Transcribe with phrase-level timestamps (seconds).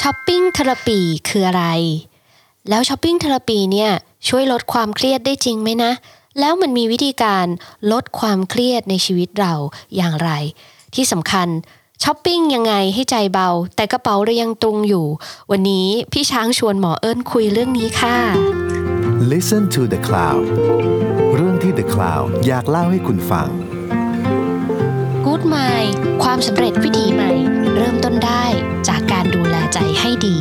[0.00, 1.64] shopping therapy คืออะไร
[2.68, 3.90] แล้ว shopping therapy เนี่ย
[4.28, 5.92] ช่วยลดความเครียดได้จริงไหมนะ
[6.40, 7.46] แล้วมันมีวิธีการ
[7.92, 9.54] ลดความเครียดในชีวิตเรา
[9.96, 10.30] อย่างไร
[10.94, 11.48] ที่สำคัญ
[12.02, 15.06] ช้อปปิ้งยังไงให้ใจเบา แต่กระเป๋าเรายังตุงอยู่
[15.50, 18.16] วันนี้พี่ช้างชวนหมอเอิญคุยเรื่องนี้ค่ะ
[19.32, 20.44] Listen to the Cloud
[21.34, 23.48] เรื่องที่ The Cloud อยากเล่าให้คุณฟัง
[25.24, 25.92] Good Mind
[26.22, 27.30] ความสำเร็จวิถีใหม่
[27.76, 28.44] เริ่มต้นได้
[28.88, 30.36] จากการดูแล ใจให้ดี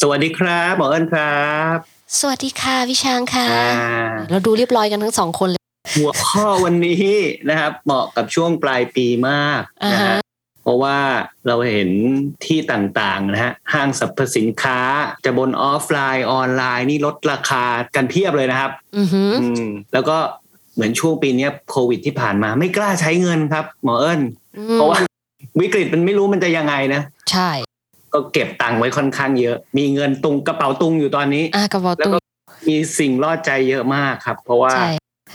[0.00, 1.76] สวัสดีครับหมอเอิญครับ
[2.18, 3.68] สวัสดีค่ะพี่ช้างค่ะอ่า
[4.30, 5.62] เราดูเรียบร้อยกันทั้งสองคนเลย
[5.94, 7.06] หัวข้อวันนี้
[7.48, 10.18] นะครับเหมาะกับช่วงปลายปีมากอ่านะฮะฮะ
[10.62, 10.98] เพราะว่า
[11.46, 11.90] เราเห็น
[12.46, 14.78] ที่ต่างๆนะฮะห้างสรรพสินค้า
[15.24, 17.64] จะบนออฟไลน์ออนไลน์นี่ลดราคา
[17.96, 20.18] กันเพียบเลยนะครับ อือหืออืมแล้วก็
[20.74, 24.41] เหมือนช่วงปีเนี้ยโควิดที่ผ่านมาไม่กล้าใช้เงินครับ หมอเอิญอืม
[24.74, 24.98] เพราะว่า
[25.60, 27.50] วิกฤตมันไม่รู้มันจะยังไงนะ ใช่
[28.12, 32.20] ก็เก็บตังค์ไว้ค่อนข้างเยอะ มีเงินตุงกระเป๋าตุงอยู่ตอนนี้อะกระเป๋าแล้วตุงก็
[32.68, 34.90] มีสิ่งล่อใจเยอะมากครับ เพราะว่าใช่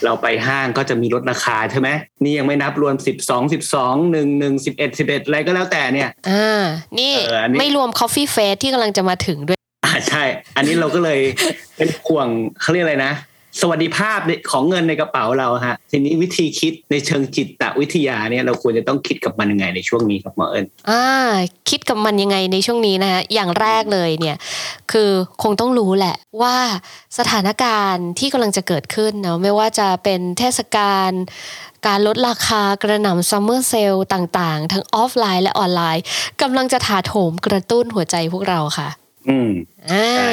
[0.06, 1.90] เราไปห้างก็จะมีลดราคาใช่ไหม
[2.24, 6.64] นี่ยังไม่นับรวมสิบสองสิบสองหนึ่งหนึ่งสิบเอ็ดสิบเอ็ดอะไรก็แล้วแต่เนี่ยอ่า
[7.00, 10.24] นี่เอออันนี้ไม่รวม Coffee Face ที่กำลังจะมาถึงด้วย อ่าใช่
[10.58, 11.20] อันนี้เราก็เลย
[11.78, 12.28] เป็นห่วง
[12.62, 13.14] เขาเรียกอะไรนะ
[13.62, 14.20] สวัสดิภาพ
[14.52, 21.06] ของเงินในกระเป๋าเราฮะทีนี้วิธีคิดในเชิงจิตวิทยาเนี่ยเราควรจะต้องคิดกับมันยังไงในช่วงนี้ครับหมอเอิญอ่า
[21.70, 24.38] คิดกับมันยังไงในช่วงนี้นะคะอย่างแรกเลยเนี่ย
[24.92, 25.12] คือ
[25.44, 26.58] คงต้องรู้แหละว่า
[27.18, 31.12] สถานการณ์ที่กำลังจะเกิดขึ้นเนาะไม่ว่าจะเป็นเทศกาล
[31.88, 36.04] การลดราคากระหน่ำซัมเมอร์เซลต่างๆ ทั้งออฟไลน์และออนไลน์
[36.42, 38.90] กำลังจะถาโถมกระตุ้นหัวใจพวกเราค่ะ
[39.30, 39.52] อืม
[39.92, 40.32] อ่าใช่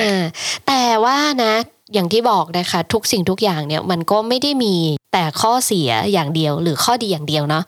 [0.67, 1.55] แต่ว่านะ
[1.93, 4.75] อย่างที่บอกนะคะทุกสิ่งทุกอย่างเนี่ยมันก็ไม่ได้มี
[5.13, 7.65] แต่ข้อเสียอย่างเดียวหรือข้อดีอย่างเดียวเนาะ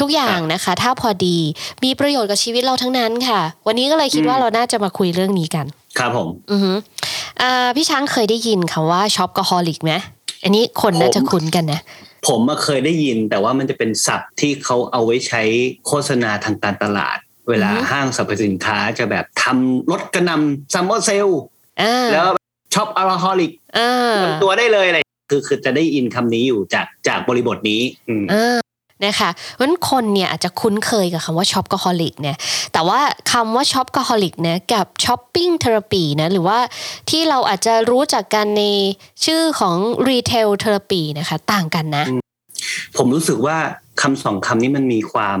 [0.00, 1.36] ทุกอย่างนะคะ ถ้าพอดี
[1.84, 5.66] มีประโยชน์กับชีวิตเราทั้งนั้นค่ะ วันนี้ก็เลยคิดว่าเราน่าจะมาคุยเรื่องนี้กัน
[5.98, 6.72] ครับผมอือฮึ
[7.40, 9.92] อ่าพี่ช้างเคยได้ยินคำว่า shopaholic ไหม
[10.44, 11.80] อันนี้คนน่าจะคุ้นกันนะ
[12.28, 15.42] ผมมาเคยได้ยินแต่ว่ามันจะเป็นศัพท์ที่เขาเอาไว้ใช้
[15.86, 17.16] โฆษณาทางการตลาด
[17.48, 21.28] เวลาอือฮึห้างสรรพสินค้าจะแบบทำลดกระหน่ำ summer sale
[21.82, 22.28] อ่าแล้ว
[22.74, 24.98] shopaholic อ่าตัวได้เลยอะไร
[25.30, 28.58] คือคือจะได้ยินคำนี้อยู่จากจากบริบทนี้อืมอ่า
[29.06, 32.36] นะคะเพราะฉะนั้นคนเนี่ยอาจจะคุ้นเคยกับคำว่า shopaholic เนี่ย
[32.72, 33.00] แต่ว่า
[33.32, 36.58] คำว่า shopaholic เนี่ยกับ shopping therapy นะหรือว่า
[37.10, 38.64] ที่เราอาจจะรู้จักกันใน
[39.24, 39.76] ชื่อของ
[40.08, 42.04] retail therapy นะคะต่างกันนะ
[42.96, 43.56] ผมรู้สึกว่า
[44.02, 45.40] คำสองคำนี้มันมีความ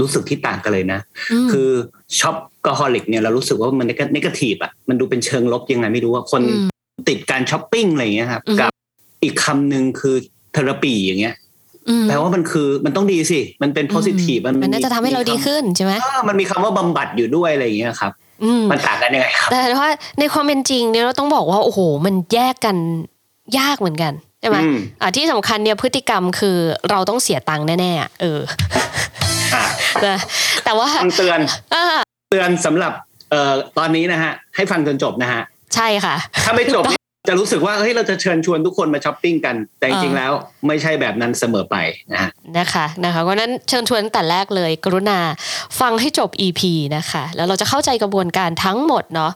[0.00, 1.70] รู้สึกที่ต่างกันเลยนะ คือ
[2.18, 6.68] shopaholic เนี่ยเรารู้สึกว่ามัน negative อะมันดูเป็นเชิงลบยังไงไม่รู้ว่าคนอืม
[7.08, 8.70] ติดการช้อปปิ้งอะไรอย่างเงี้ยครับอือฮึกับ
[9.22, 10.14] อีกคำหนึ่งคือ
[10.52, 11.34] therapy อย่างเงี้ย
[11.88, 18.12] อืมแปลว่ามันคือมันต้องดีสิ มันเป็น positive มันมันน่าจะทำให้เราดีขึ้นใช่ไหมเออมันมีคำว่าบำบัดอยู่ด้วยอะไรอย่างเงี้ยครับ
[18.44, 22.76] อืมมันต่างกันยังไงครับแต่ว่าในความเป็นจริงเนี่ยเราต้องบอกว่าโอ้โห มันแยกกัน
[23.58, 26.56] ยากเหมือนกันใช่ไหมอืมอะที่สำคัญเนี่ยพฤติกรรมคือ
[26.90, 28.40] เราต้องเสียตังค์แน่ๆอะเออ
[29.54, 29.64] อะ
[30.06, 30.18] นะ
[30.64, 31.40] แต่ว่าคำเตือน
[31.74, 32.92] อ่าเตือนสำหรับ
[33.30, 35.42] เอ่อตอนนี้นะฮะ ให้ฟังจนจบนะฮะ
[35.74, 40.32] ใช่ค่ะ ถ้าไม่จบเนี่ยจะรู้สึกว่าเฮ้ยเราจะเชิญชวนทุกคนมาช้อปปิ้งกัน แต่จริงๆแล้ว
[40.66, 41.76] ไม่ใช่แบบนั้นเสมอไป
[42.12, 45.18] นะฮะนะคะนะคะเพราะฉะนั้นเชิญชวนตั้งแต่แรกเลย กรุณา
[45.80, 46.60] ฟังให้จบ EP
[46.96, 49.32] นะคะ แล้วเราจะเข้าใจกระบวนการทั้งหมดเนาะ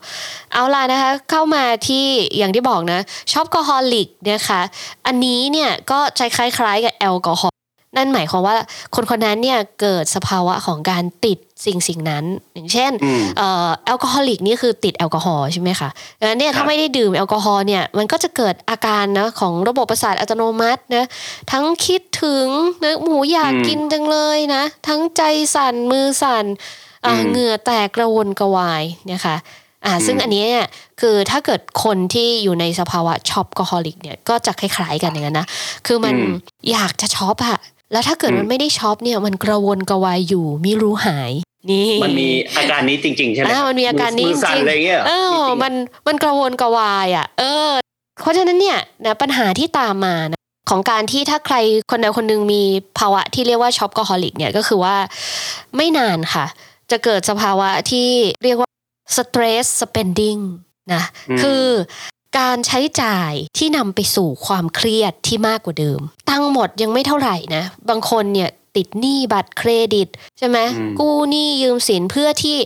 [0.53, 2.05] เอาล่ะนะคะ เข้ามาที่
[2.37, 2.99] อย่างที่บอกนะ
[3.31, 4.61] shopaholic นะคะ
[5.07, 7.53] อันนี้เนี่ยก็ใช้คล้ายๆกับแอลกอฮอล์
[7.97, 8.55] นั่นหมายความว่า
[8.95, 15.89] คนคนนั้นเนี่ยเกิดสภาวะของการติดสิ่งสิ่งนั้น อย่างเช่นอืมเอ่อ alcoholic นี่คือติดแอลกอฮอล์ใช่ไหมคะ
[16.19, 21.05] ดังนั้นเนี่ยครับถ้าไม่ได้ดื่มแอลกอฮอล์เนี่ยมันก็จะเกิดอาการนะของระบบประสาทอัตโนมัตินะ
[21.51, 22.47] ทั้งคิดถึง
[22.83, 25.21] นะหมูอยากอืมกินจังเลยนะ ทั้งใจ
[25.55, 26.45] สั่นมือสั่น
[27.05, 28.83] อ่าอืมเหงื่อแตกกระวนกระวาย
[29.13, 29.35] นะคะ
[29.85, 30.67] อ่าอืมซึ่งอันนี้เนี่ย
[31.01, 35.47] คือถ้าเกิดคนที่อยู่ในสภาวะ shopaholic เนี่ยก็จะคล้ายๆกันอย่างนั้นนะ
[35.87, 36.15] คือมัน
[36.71, 37.59] อยากจะช็อปอะ
[37.93, 41.31] แล้วถ้าเกิดมันไม่ได้ช็อปเนี่ยมันกระวนกระวายอยู่ไม่รู้หาย
[41.71, 45.73] นี่มันมีอาการนี้จริงๆใช่ไหมอ่ามันมีอาการนี้มือสั่นจริงๆอะไรเงี้ยหรเออจริงๆมัน
[46.07, 47.71] มันกระวนกระวายอะ เออ
[48.21, 51.55] เพราะฉะนั้นเนี่ยนะปัญหาที่ตามมานะของการที่ถ้าใคร
[51.91, 52.61] คนใดคนหนึ่งมี
[52.99, 54.95] ภาวะที่เรียกว่าช็อปกอฮอลิกเนี่ยก็คือว่า
[55.75, 56.45] ไม่นานค่ะ
[56.91, 58.09] จะเกิดสภาวะที่
[58.43, 58.69] เรียกว่า
[59.17, 60.41] stress spending
[60.93, 61.65] นะอืมคือ
[62.39, 65.99] การใช้จ่ายที่นำไปสู่ความเครียดที่มากกว่าเดิม
[66.29, 70.07] ตังค์หมดยังไม่เท่าไหร่นะ บางคนเนี่ยติดหนี้บัตรเครดิต
[70.37, 72.57] ใช่ไหมอืมกู้หนี้ยืมสินเพื่อที่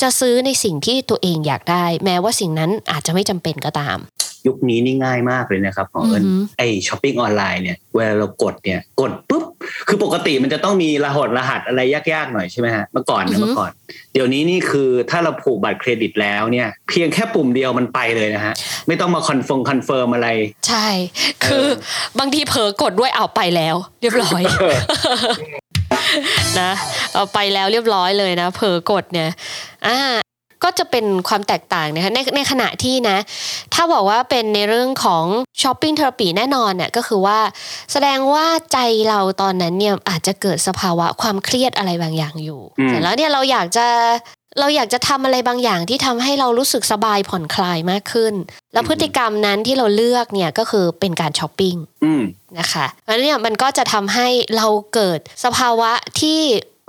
[0.00, 3.98] จะซื้อในสิ่งที่ตัวเองอยากได้ แม้ว่าสิ่งนั้นอาจจะไม่จำเป็นก็ตาม
[4.46, 9.44] ยุคนี้นี่ง่ายมากเลยนะครับหมอเอิญอือหือไอช้อปปิ้งออนไลน์เนี่ยเวลาเรากดเนี่ยกดปุ๊บ
[9.88, 13.70] คือปกติมันจะต้องมีรหัสรหัสอะไรยากๆหน่อยใช่ไหมฮะเมื่อก่อนอือนะฮึเมื่อก่อน
[14.12, 18.54] เดี๋ยวนี้นี่คือถ้าเราผูกบัตรเครดิตแล้วเนี่ย เพียงแค่ปุ่มเดียวมันไปเลยนะฮะ
[18.88, 20.28] ไม่ต้องมา confirm confirm อะไร
[20.68, 20.86] ใช่
[21.44, 21.66] คือ
[22.18, 24.42] บางทีเผลอกดด้วยเอาไปแล้ว เรียบร้อย
[26.60, 26.70] นะ
[27.14, 29.30] เอาไปแล้วเรียบร้อยเลยนะเผลอกดเนี่ย
[29.86, 29.98] อ่า
[30.64, 33.18] ก็จะเป็นความแตกต่างนะคะในในขณะที่นะ
[33.74, 35.24] ถ้าบอกว่าเป็นในเรื่องของ
[35.62, 37.38] shopping therapy แน่นอนเนี่ยก็คือว่า
[37.92, 38.78] แสดงว่าใจ
[39.08, 43.86] เราตอนนั้นเนี่ยอาจจะเกิดสภาวะความเครียดอะไรบางอย่างอยู่อืมเสร็จแล้วเนี่ยเราอยากจะ
[44.60, 48.34] เราอยากจะทำอะไรบางอย่างที่ทำให้เรารู้สึกสบายผ่อนคลายมากขึ้น
[48.72, 52.22] แล้วพฤติกรรมนั้นที่เราเลือกเนี่ยก็คือเป็นการช้อปปิ้งอืม
[52.58, 55.90] นะคะเพราะฉะนั้นเนี่ยมันก็จะทำให้เราเกิดสภาวะ
[56.20, 56.40] ที่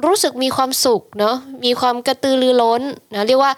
[0.06, 2.82] รู้สึกมีความสุขเนาะมีความกระตือรือร้น
[3.14, 3.52] นะเรียกว่า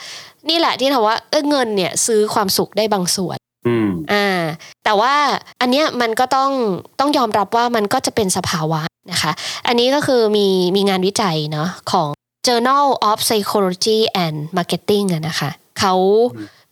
[0.50, 3.38] นี่แหละที่ถามว่าเออเงินเนี่ยซื้อความสุขได้บางส่วน
[3.68, 4.44] อืมอ่า
[4.84, 5.13] แต่ว่า
[5.62, 6.51] อันเนี้ยมันก็ต้อง
[7.00, 8.81] ต้องยอมรับว่ามันก็จะเป็นสภาวะ
[9.12, 9.31] นะคะ
[9.68, 12.10] อันนี้ก็คือมีมีงานวิจัยเนาะของ
[12.48, 15.94] Journal of Psychology and Marketing อะนะคะ เขา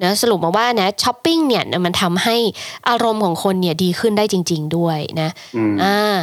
[0.03, 2.37] นะสรุปมาว่านะช้อปปิ้งเนี่ยมันทำให้
[2.89, 6.15] อารมณ์ของคนเนี่ยดีขึ้นได้จริง ๆ ด้วยนะอืมอ่า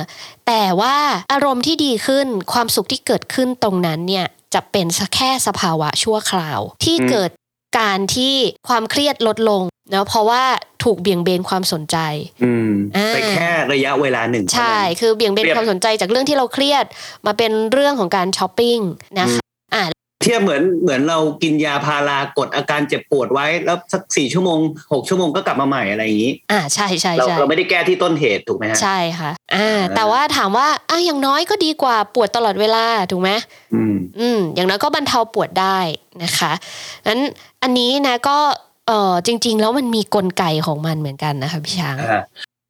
[0.46, 0.96] แต่ว่า
[1.32, 7.30] อารมณ์ที่ดีขึ้นความสุขที่เกิดขึ้นตรงนั้นเนี่ยจะเป็นแค่สภาวะชั่วคราว ที่อืมเกิด
[7.78, 8.34] การที่
[8.68, 10.42] ความเครียดลดลงเนาะเพราะว่า
[10.84, 11.96] ถูกเบี่ยงเบนความสนใจ
[12.44, 16.84] อืมอ่าไปแค่ระยะเวลาหนึ่ง ใช่เท่านั้นคือเบี่ยงเบนเปรียบความสนใจจากเรื่องที่เราเครียด
[17.26, 18.78] มาเป็นเรื่องของการช้อปปิ้ง
[19.20, 19.44] นะคะ
[19.74, 19.84] อ่า
[20.22, 24.58] เทียบเหมือนเหมือนเรากินยาพารากดอาการเจ็บปวดไว้ แล้วสักสี่ชั่วโมง
[24.92, 33.30] หกชั่วโมงก็กลับมาใหม่อะไรอย่างนี้ อ่าใช่ใช่เราใช่เราไม่ได้แก้ที่ต้นเหตุถูกไหมฮะใช่ค่ะอ่าอ่าแต่ว่าถามว่าอะอย่างน้อยก็ดีกว่าปวดตลอดเวลาถูกไหม
[33.74, 35.78] อืมอืมอย่างน้อยก็บรรเทาปวดได้
[36.22, 36.52] นะคะ
[37.06, 37.20] นั้น
[37.62, 38.38] อันนี้นะก็
[38.88, 42.22] เออจริง ๆ แล้วมันมีกลไกของมันเหมือนกันนะคะพี่ช้างอ่า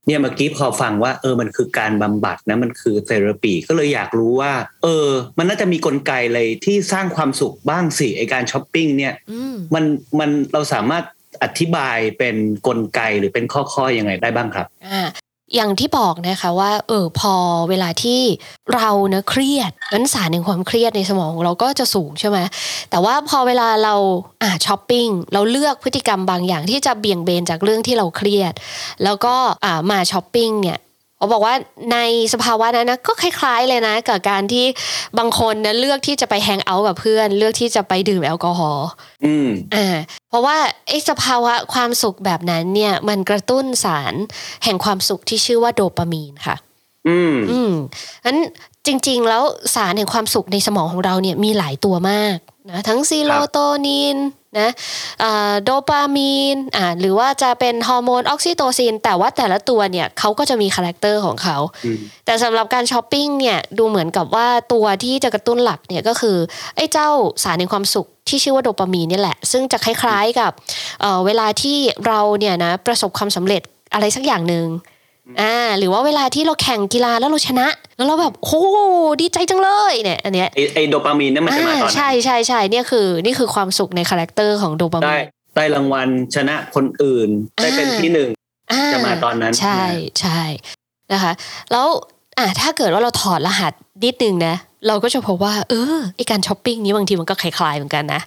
[0.06, 4.52] เนี่ยเมื่อกี้พอฟังว่าเออมันคือการบำบัดนะมันคือเทอราปีก็เลยอยากรู้ว่า
[4.82, 5.08] เออ
[5.38, 9.84] มันน่าจะมีกลไกอะไรที่สร้างความสุขบ้างสิไอการช้อปปิ้งเนี่ยอืมมัน
[10.18, 11.04] มันเราสามารถ
[11.42, 15.02] อธิบายเป็นกลไกหรือเป็นข้อๆยังไงได้บ้างครับอ่า
[15.54, 17.34] อย่างที่บอกนะคะว่าเออพอ
[17.68, 18.20] เวลาที่
[18.74, 22.38] เราเนี่ยเครียดนั้นสารในความเครียดในสมองของเราก็จะสูงใช่ไหม
[22.90, 23.94] แต่ว่าพอเวลาเรา
[24.42, 28.52] อ่าช้อปปิ้งเราเลือกพฤติกรรมบางอย่างที่จะเบี่ยงเบนจากเรื่องที่เราเครียด
[29.04, 29.34] แล้วก็
[29.64, 30.78] อ่ามาช้อปปิ้งเนี่ย
[31.22, 31.54] เขาบอกว่า
[31.92, 31.98] ใน
[32.32, 34.66] สภาวะนั้นนะก็คล้าย ๆเลยนะ กับการที่
[35.18, 38.88] บางคนนะเลือกที่จะไป hang out กับเพื่อน เลือกที่จะไปดื่มแอลกอฮอล์
[39.24, 39.96] อืมอ่า
[40.28, 40.56] เพราะว่า
[40.88, 44.14] ไอ้สภาวะความสุขแบบนั้นเนี่ยมันกระตุ้นสาร
[44.64, 46.56] แห่งความสุขที่ชื่อว่าโดปามีนค่ะ
[47.08, 47.72] อืมอืม
[48.26, 48.38] นั้น
[48.86, 49.42] จริง ๆ แล้ว
[49.74, 52.36] สารแห่งความสุขในสมองของเราเนี่ยมีหลายตัวมาก
[52.70, 54.16] นะทั้งซีโรโทนิน
[54.58, 54.70] นะ
[55.22, 66.36] อ่าโดปามีนอ่าหรือว่าจะเป็นฮอร์โมนออกซิโตซิน แต่ว่าแต่ละตัวเนี่ยเขาก็จะมี character ของเขาอืมแต่สำหรับการช้อปปิ้งเนี่ยดูเหมือนกับว่าตัวที่จะกระตุ้นหลักเนี่ยก็คือ
[66.76, 67.08] ไอ้เจ้า
[67.42, 70.52] สารในความสุขที่ชื่อว่าโดปามีนเนี่ยแหละ ซึ่งจะคล้ายๆกับ
[71.00, 73.62] เอ่อเวลาที่เราเนี่ยนะประสบความสำเร็จ
[73.94, 74.66] อะไรสักอย่างหนึ่ง
[75.40, 77.66] อ่าหรือว่าเวลาที่เราแข่งกีฬาแล้วเราชนะ
[77.96, 78.62] แล้วเราแบบโอ้
[79.20, 85.22] ดีใจจังเลยเนี่ยอันเนี้ยไอไอโดปามีนนั่นมันจะมาตอนไหนใช่ใช่ใช่เนี่ยคือ นี่คือความสุขใน character ของโดปามีน
[85.56, 87.28] ได้รางวัลชนะคนอื่น
[87.62, 88.30] ได้เป็นอ่าที่หนึ่ง
[88.72, 89.82] อ่จะมาตอนนั้น ใช่
[90.20, 90.40] ใช่
[91.12, 91.32] นะคะ
[91.72, 91.86] แล้ว
[92.38, 93.72] อะถ้าเกิดว่าเราถอดรหัส
[94.04, 94.54] นิดนึงนะ
[94.86, 98.20] เราก็จะพบว่า เออไอการช้อปปิ้งนี้บางทีมันก็คล้ายๆเหมือนกันนะ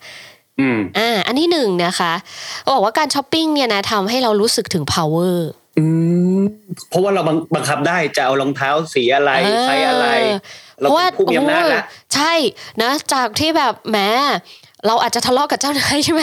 [0.59, 2.13] อืมอ่าอันที่หนึ่งนะคะ
[2.61, 5.35] เขาบอกว่าการช้อปปิ้งเนี่ยนะทำให้เรารู้สึกถึง power
[5.77, 5.85] อื
[6.39, 6.41] ม
[6.89, 9.31] เพราะว่าเราบังบังคับได้จะเอารองเท้าสีอะไร
[9.63, 10.07] ไซส์อะไร
[10.79, 12.33] เพเราราะว่าเราเป็นผู้มีอำนาจแล้วโอ้ใช่
[12.81, 13.97] นะจากที่แบบแหม
[14.87, 16.21] เราอาจจะทะเลาะกับเจ้านายใช่ไหม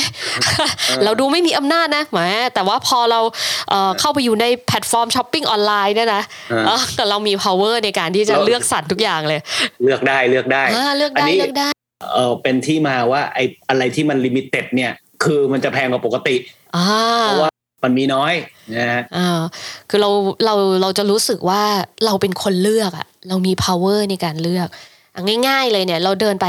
[1.05, 2.21] เราดูไม่มีอำนาจนะแหม
[2.55, 3.21] แต่ว่าพอเรา
[3.69, 9.41] เอ่อเข้าไปอยู่ในแพลตฟอร์มช้อปปิ้งออนไลน์เนี่ยนะอ่าเออแต่เรามี power ในการที่จะเราเลือกสรรทุกอย่างเลย
[9.85, 11.69] เลือกได้เลือกได้อ่าเลือกอันได้นี้เลือกได้
[12.15, 14.93] เออเป็นที่มาว่าไออะไรที่มัน limited เนี่ย
[15.25, 16.37] คือมันจะแพงกว่าปกติ
[16.77, 16.87] อ่า
[17.23, 17.52] เพราะว่า
[17.83, 18.35] มันมีน้อย
[18.77, 19.41] นะฮะอ่า
[19.89, 20.11] คือเรา
[20.45, 21.63] เราเราจะรู้สึกว่า
[22.07, 24.69] เราเป็นคนเลือกอะเรามี power ในการเลือก
[25.15, 26.47] อะง่ายๆเลยเนี่ย เราเดินไป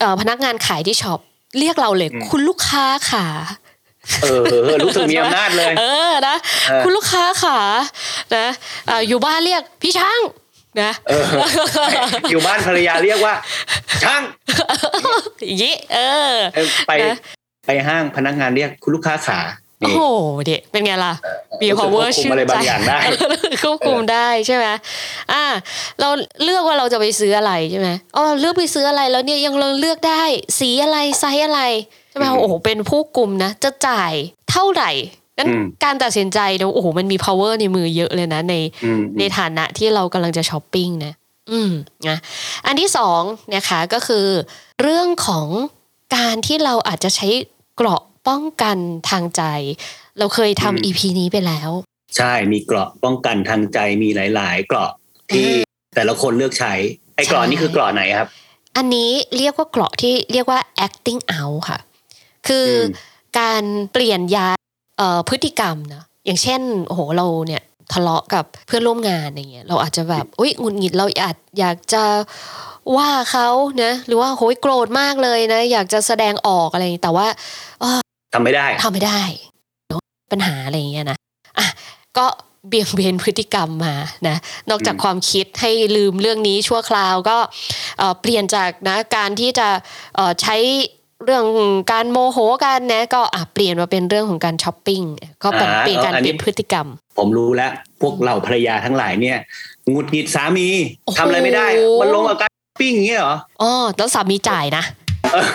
[0.00, 1.20] เอ่อพนักงานขายที่ช็อป
[1.58, 3.26] เรียกเราเลย คุณลูกค้าค่ะ
[4.22, 6.36] เออเออรู้สึกมีอำนาจเลย เออนะ
[6.68, 7.58] เออคุณลูกค้าค่ะ
[8.36, 8.46] นะ
[8.88, 10.20] อ่าอยู่บ้านเรียกพี่ช้าง
[10.82, 11.24] นะเออ
[12.30, 13.34] อยู่บ้านภรรยาเรียกว่า
[14.02, 14.22] ช่าง
[15.44, 15.98] อย่างนี้เอ
[16.32, 17.18] อเออ ไปนะ
[17.66, 19.40] ไปห้างพนักงานเรียกคุณลูกค้าขา
[19.82, 20.02] โอ้นี่โห
[20.46, 21.12] เด็เป็นไงล่ะ
[21.60, 22.98] มีรู้สึก power ควบคุมชื่นอะไรใจบางอย่างได้
[23.62, 24.66] ควบคุมได้ใช่ไหม
[25.32, 25.44] อ่า
[26.00, 26.08] เรา
[26.44, 30.22] เลือกว่าเราจะไปซื้ออะไรใช่ไหมอ๋อเลือกไปซื้ออะไรแล้วเนี่ยยังเราเลือกได้
[30.58, 31.60] สีอะไรไซส์อะไร
[32.10, 34.12] ใช่ไหมอืมโอ้โหเป็นผู้กลุ่มนะ จะจ่าย
[34.50, 34.90] เท่าไหร่
[35.38, 41.12] นั้นอืมการตัดสินใจเนี่ยโอ้โหมันมี power ในมือเยอะเลยนะ ในอืมในฐานะที่เรากำลังจะช้อปปิ้งนะ
[41.52, 41.72] อืม
[42.08, 42.16] นะ
[42.66, 43.22] อันที่สอง
[43.54, 44.26] นะคะก็คือ
[44.82, 45.48] เรื่องของ
[46.16, 47.28] การที่เราอาจจะใช้
[47.76, 48.76] เกราะ ป้องกัน
[49.10, 49.42] ทางใจ
[50.18, 51.70] เราเคยอืมทำ EP นี้ไปแล้ว
[52.16, 54.90] ใช่มีเกราะป้องกันทางใจมีหลาย ๆ เกราะ
[55.30, 56.72] ที่อ่แต่ละคนเลือกใช้
[57.16, 58.28] ไอ้เกราะใช่นี่คือเกราะไหนครับ
[58.76, 61.78] อันนี้เรียกว่าเกราะที่เรียกว่า acting out ค่ะ
[62.48, 62.84] คืออม
[63.38, 64.56] การเปลี่ยนย้าย
[64.98, 67.62] เอ่อพฤติกรรมนะอย่างเช่นโอ้โหเราเนี่ย
[67.92, 72.04] ทะเลาะกับเพื่อนร่วมงานอย่างเงี้ยเราอาจจะแบบอุ้ยหงุดหงิดเราอาจอยากจะ
[72.96, 73.48] ว่าเขา
[73.82, 77.26] นะหรือว่าโหยโกรธมากเลยนะ อยากจะแสดงออกอะไรอย่างงี้แต่ว่า
[78.34, 79.20] ทำไม่ได้ทำไม่ได้
[79.88, 81.18] เนอะปัญหาอะไรอย่างเงี้ยนะ
[81.58, 81.66] อะ
[82.18, 82.26] ก็
[82.68, 83.94] เบี่ยงเบนพฤติกรรมมา
[84.28, 84.36] นะ
[84.70, 87.36] นอกจากอืมความคิดให้ลืมเรื่องนี้ชั่วคราวก็
[87.98, 89.68] เอ่อเปลี่ยนจากนะการที่จะ
[90.14, 90.56] เอ่อใช้
[91.24, 91.46] เรื่อง
[91.92, 95.02] การโมโหกันนะก็อะเปลี่ยนมาเป็นเรื่องของการช้อปปิ้ง
[95.42, 96.86] ก็เป็นอ่าเปลี่ยนการอันนี้ลี่ยนพฤติกรรม
[97.18, 99.38] ผมรู้แล้ว พวกเราภรรยาทั้งหลายเนี่ย
[99.90, 100.68] หงุดหงิดสามี
[101.04, 101.66] โอ้โหทำอะไรไม่ได้
[102.00, 104.84] มันลงกับการช้อปปิ้งอย่างเงี้ยเหรออ๋อแล้วสามีจ่ายนะ
[105.32, 105.46] เออ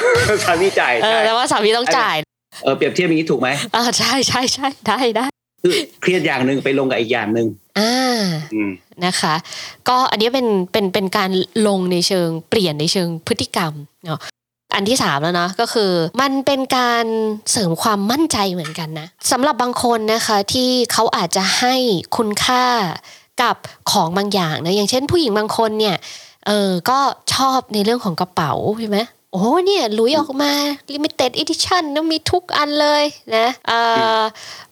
[0.46, 2.16] สามีจ่ายเออใช่แล้วว่าสามีต้องจ่าย
[2.64, 5.26] เออเปรียบเทียบอย่างนี้ถูกไหมอ่าใช่ใช่ใช่ได้ได้
[5.64, 7.48] คือเครียดอย่างหนึ่งไปลงกับอีกอย่างหนึ่ง
[7.80, 8.22] อ่า
[8.54, 8.72] อืม
[9.06, 9.36] นะคะ
[9.88, 11.30] ก็อันนี้เป็นเป็นเป็นการ
[11.68, 13.72] ลงในเชิงเปลี่ยนในเชิงพฤติกรรม
[14.06, 14.20] เนาะ
[14.76, 17.06] อันที่สามแล้วนะก็คือมันเป็นการ
[17.52, 21.76] เสริมความมั่นใจเหมือนกันนะสำหรับบางคนนะคะที่เขาอาจจะให้
[22.18, 22.66] คุณค่า
[23.42, 23.56] กับ
[23.92, 25.96] ของบางอย่างนะอย่างเช่นผู้หญิงบางคนเนี่ย
[26.48, 27.00] เออก็
[27.34, 30.52] ชอบในเรื่องของกระเป๋าใช่ไหมโอ้โหเนี่ยหลุยออกมา
[30.94, 33.04] limited edition นะมีทุกอันเลย
[33.36, 33.72] นะเอ
[34.20, 34.22] อ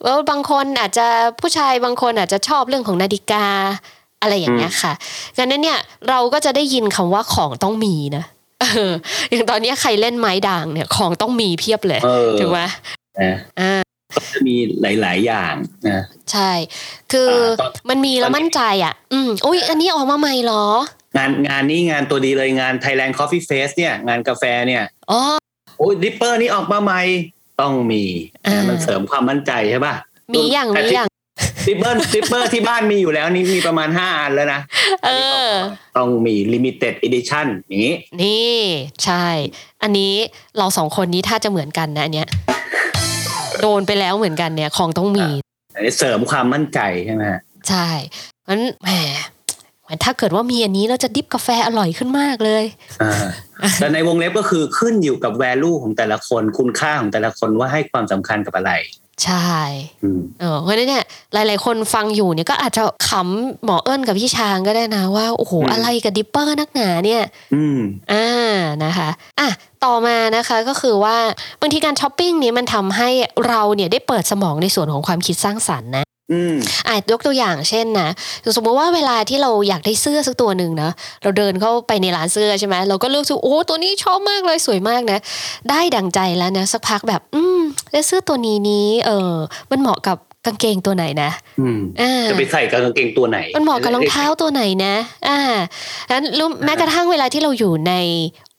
[0.04, 1.08] แล้วบางคนอาจจะ
[1.42, 3.46] ผู้ชายบางคนอาจจะชอบเรื่องของนาฬิกา
[4.22, 4.94] อะไรอย่างเงี้ยค่ะ
[5.38, 5.80] ดังนั้นเนี่ย
[6.10, 8.24] เราก็จะได้ยินคำว่าของต้องมีนะ
[8.62, 8.92] เออ
[9.32, 12.62] อย่างตอนเนี้ยใครเล่นไม้ด่างเนี่ยของต้องมีเพียบเลยเออถูกไหม
[13.22, 13.74] นะอ่า
[14.16, 15.54] ก็จะมีหลาย ๆ อย่าง
[15.90, 16.52] นะใช่
[17.12, 20.66] คืออาตอนมันมีแล้วตอนนี้มั่นใจอะ อืมอุ้ยอันนี้ออกมาใหม่เหรอ
[21.18, 25.20] งานงานนี้งานตัวดีเลยงาน Thailand Coffee Fest เนี่ย งานกาแฟเนี่ยอ๋อ
[25.78, 27.02] โอ้ย dripper นี่ออกมาใหม่
[27.62, 28.04] ต้องมี
[28.48, 29.96] อ่ามันมันเสริมความมั่นใจใช่ป่ะ
[30.34, 31.08] มีอย่างมีอย่าง
[31.68, 34.62] dripper dripper ที่บ้านมีอยู่แล้วนี่มีประมาณห้าอันแล้วนะ
[35.06, 35.10] เอ
[35.48, 35.50] อ
[35.98, 38.60] ต้องมี limited edition อย่างนี้ นี่
[39.04, 39.26] ใช่
[39.84, 40.14] อันนี้
[40.58, 42.28] เราสองคนนี้ถ้าจะเหมือนกันนะอันเนี้ย
[43.62, 45.28] โดนไปแล้วเหมือนกันเนี่ยของต้องมี
[45.76, 47.24] อันนี้เสริมความมั่นใจใช่ไหม
[47.70, 47.88] ใช่
[48.48, 48.90] มันแหม
[50.04, 52.64] ถ้าเกิดว่ามีอันนี้เราจะ drip กาแฟอร่อยขึ้นมากเลย
[53.02, 53.14] อ่า
[53.80, 58.74] แต่ในวงเล็บก็คือขึ้นอยู่กับ value ของแต่ละคนคุณค่าของแต่ละคนว่าให้ความสำคัญกับอะไร
[59.26, 59.54] ใช่
[60.04, 67.24] อืมเออเพราะฉะนั้นเนี่ยหลาย ๆ คนฟังอยู่เนี่ยก็อาจจะขำหมอเอิญกับพี่ช้างก็ได้นะว่าโอ้โหอืมอะไรกับ dripper นักหนาเนี่ย
[67.54, 67.80] อืม
[68.14, 69.50] อ่านะคะอะ
[69.86, 71.18] ต่อมานะคะก็คือว่า
[71.62, 73.10] บางทีการช้อปปิ้งเนี่ยมันทำให้
[73.48, 76.56] เราเนี่ยได้เปิดสมองในส่วนของความคิดสร้างสรรค์นะ อืม
[76.88, 78.10] อะยกตัวอย่างเช่นนะ
[78.56, 80.92] สมมติว่าเวลาที่เราอยากได้เสื้อสักตัวหนึ่งนะ
[81.24, 85.20] เราเดินเข้าไปในร้านเสื้อใช่ไหมเราก็เลือกดูโอ้ตัวนี้ชอบมากเลยสวยมากนะ
[85.70, 87.60] ได้ดังใจแล้วนะสักพักแบบ อืม
[87.92, 89.34] แล้วเสื้อตัวนี้นี้เออ
[89.72, 91.30] มันเหมาะกับกางเกงตัวไหนนะ
[91.60, 94.96] อืมอ่าจะไปใส่กับกางเกงตัวไหน มันเหมาะกับรองเท้าตัวไหนนะ
[95.28, 95.40] อ่า
[96.10, 97.94] แล้วรู้แม้กระทั่งเวลาที่เราอยู่ใน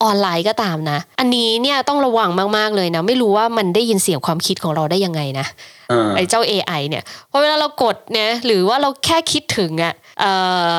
[0.03, 5.76] ออนไลน์ก็ตามนะ อันนี้เนี่ยต้องระวังมากๆเลยนะ ไม่รู้ว่ามันได้ยินเสียงความคิดของเราได้ยังไงนะเออ
[6.15, 10.31] ไอ้เจ้า AI เนี่ยพอเวลาเรากดเนี่ยหรือว่าเราแค่คิดถึงอะเอ่
[10.75, 10.77] อ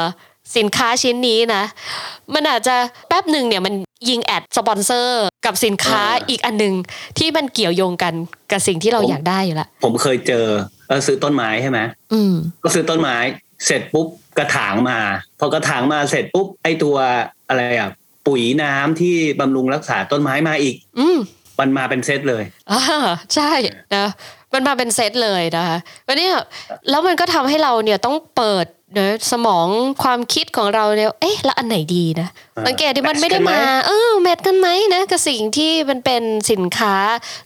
[0.56, 1.62] สินค้าชิ้นนี้นะ
[2.34, 2.76] มันอาจจะ
[3.08, 3.74] แป๊บหนึ่งเนี่ยมัน
[4.08, 6.74] ยิง ad sponsor กับสินค้าอีกอันหนึ่ง
[7.18, 8.14] ที่มันเกี่ยวโยงกัน
[8.50, 10.46] กับสิ่งที่เราอยากได้อยู่ละผมเคยเจอ
[10.88, 11.78] เออซื้อต้นไม้ใช่ไหม
[12.12, 13.16] อืมก็ซื้อต้นไม้
[13.66, 14.06] เสร็จปุ๊บ
[14.38, 14.98] กระถางมา
[15.40, 16.96] พอกระถางมาเสร็จปุ๊บไอตัว
[17.48, 17.90] อะไรอะ
[18.26, 21.18] ปุ๋ยน้ำที่บำรุงรักษาต้นไม้มาอีก อืม
[21.58, 22.80] มันมาเป็นเซตเลยอ่า
[23.34, 23.50] ใช่
[23.96, 24.08] นะ
[24.54, 26.28] มันมาเป็นเซตเลยนะคะวันนี้
[26.90, 29.66] แล้วมันก็ทำให้เราเนี่ยต้องเปิดเนอะสมอง
[30.02, 36.94] ความคิดของเราเนี่ยเอ๊ะแล้วอันไหนดีนะอ่าสังเกตที่มันแมทช์ไม่ได้กันไหมมาเออแมทกันไหมนะกับสิ่งที่มันเป็นสินค้า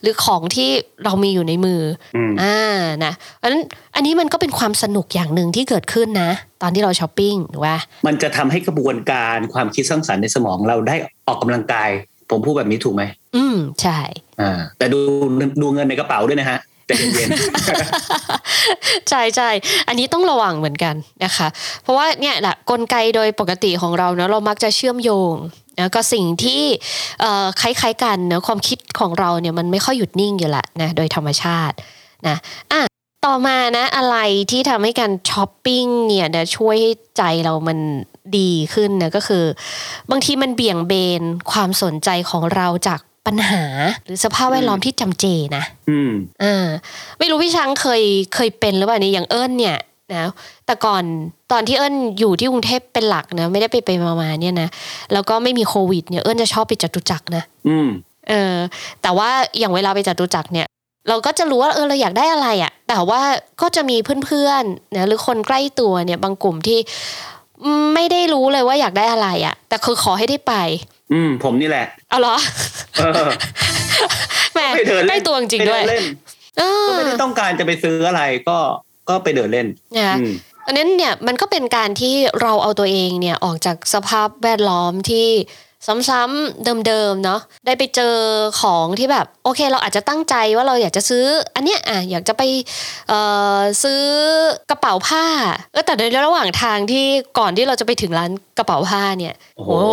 [0.03, 0.69] หรือของที่
[1.05, 1.83] เรามีอยู่ในมือ
[2.17, 2.59] อืมอ่า
[3.05, 3.63] นะเพราะฉะนั้น
[3.95, 6.31] อันนี้มันก็เป็นความสนุกอย่างหนึ่งที่เกิดขึ้นนะ
[6.63, 10.97] ตอนที่เราช้อปปิ้งถูกป่ะมันจะทำให้กระบวนการความคิดสร้างสรรค์ในสมองเราได้
[11.29, 11.91] ออกกำลังกาย
[12.31, 13.03] ผมพูดแบบนี้ถูกไหม
[13.37, 13.99] อืมใช่
[14.41, 14.99] อ่าแต่ดู
[15.63, 17.29] ดูเงินในกระเป๋าด้วยนะฮะ ใจเย็น
[19.09, 19.51] ใช่ใช่
[19.89, 21.49] อันนี้ต้องระวังเหมือนกันนะคะ
[21.83, 25.35] เพราะว่าเนี่ยแหละกลไกโดยปกติของเราเนะเรามักจะเชื่อมโยง
[25.79, 26.63] นะก็สิ่งที่
[27.61, 31.77] คล้ายๆกันเนาะความคิดของเราเนี่ยมันไม่ค่อยหยุดนิ่งอยู่ละนะโดยธรรมชาติ
[32.29, 32.37] นะ
[32.73, 32.83] อะ
[33.27, 34.17] ต่อมานะอะไร
[34.51, 37.79] ที่ทำให้การช้อปปิ้งเนี่ยนะช่วยให้ใจเรามัน
[38.39, 39.45] ดีขึ้นนะก็คือ
[40.11, 41.23] บางทีมันเบี่ยงเบน
[41.53, 43.65] ความสนใจของเราจาก ปัญหา
[44.05, 45.25] หรือสภาพแวดล้อมที่จำเจ
[45.57, 46.13] นะๆอืม
[46.43, 46.67] อ่า
[47.19, 48.03] ไม่รู้พี่ช้างเคย
[48.35, 49.77] เคยเป็นหรือเปล่าเนี่ยอย่างเอิญเนี่ย
[50.15, 50.31] นะ
[50.67, 51.03] แต่ก่อน
[51.53, 54.69] ตอนที่เอิญอยู่ที่กรุงเทพเป็นหลักนะไม่ได้ไปไปมาๆเนี่ยนะ
[55.13, 57.89] แล้วก็ไม่มีโควิดเนี่ยเอิญจะชอบไปจตุจักรนะอืม
[58.29, 58.57] เออ
[59.03, 60.67] แต่ว่าอย่างเวลาไปจตุจักรเนี่ย
[61.09, 63.21] เราก็จะรู้ว่าเออเราอยากได้อะไรอะ่ะ แต่ว่า
[63.61, 67.32] ก็จะมีเพื่อนๆนะหรือคนใกล้ตัวเนี่ยบางกลุ่มที่อืม
[67.95, 70.55] ไม่ได้รู้เลยว่าอยากได้อะไรอะ่ะแต่คือขอให้ได้ไป
[71.13, 72.35] อืม ผมนี่แหละเอาเหรอ
[72.99, 73.31] เออ
[74.55, 76.05] แหมไปเดินใกเล่ล้นตัวจริงๆด้วยไปเนเล่น
[76.59, 78.59] เอก็อไม่ได้ต้องการจะไปซื้ออะไรก็
[79.09, 79.67] ก็ไปเดินเล่น
[79.97, 80.33] นะคะอืม
[80.67, 85.29] อันนั้นเนี่ยมันก็เป็นการที่เราเอาตัวเองเนี่ยออกจากสภาพแวดล้อมที่
[85.87, 88.17] ซ้ำๆเดิมๆเนาะได้ไปเจอ
[88.61, 91.25] ของที่แบบโอเค เราอาจจะตั้งใจว่าเราอยากจะซื้อ
[91.55, 92.43] อันเนี้ยอะอยากจะไป
[93.09, 93.19] เอ่
[93.59, 94.03] อซื้อ
[94.71, 95.25] กระเป๋าผ้า
[95.73, 97.05] เออแต่ในระหว่างทางที่
[97.39, 99.85] ก่อนที่เราจะไปถึงร้านกระเป๋าผ้าเนี่ย โอ้โหโอ้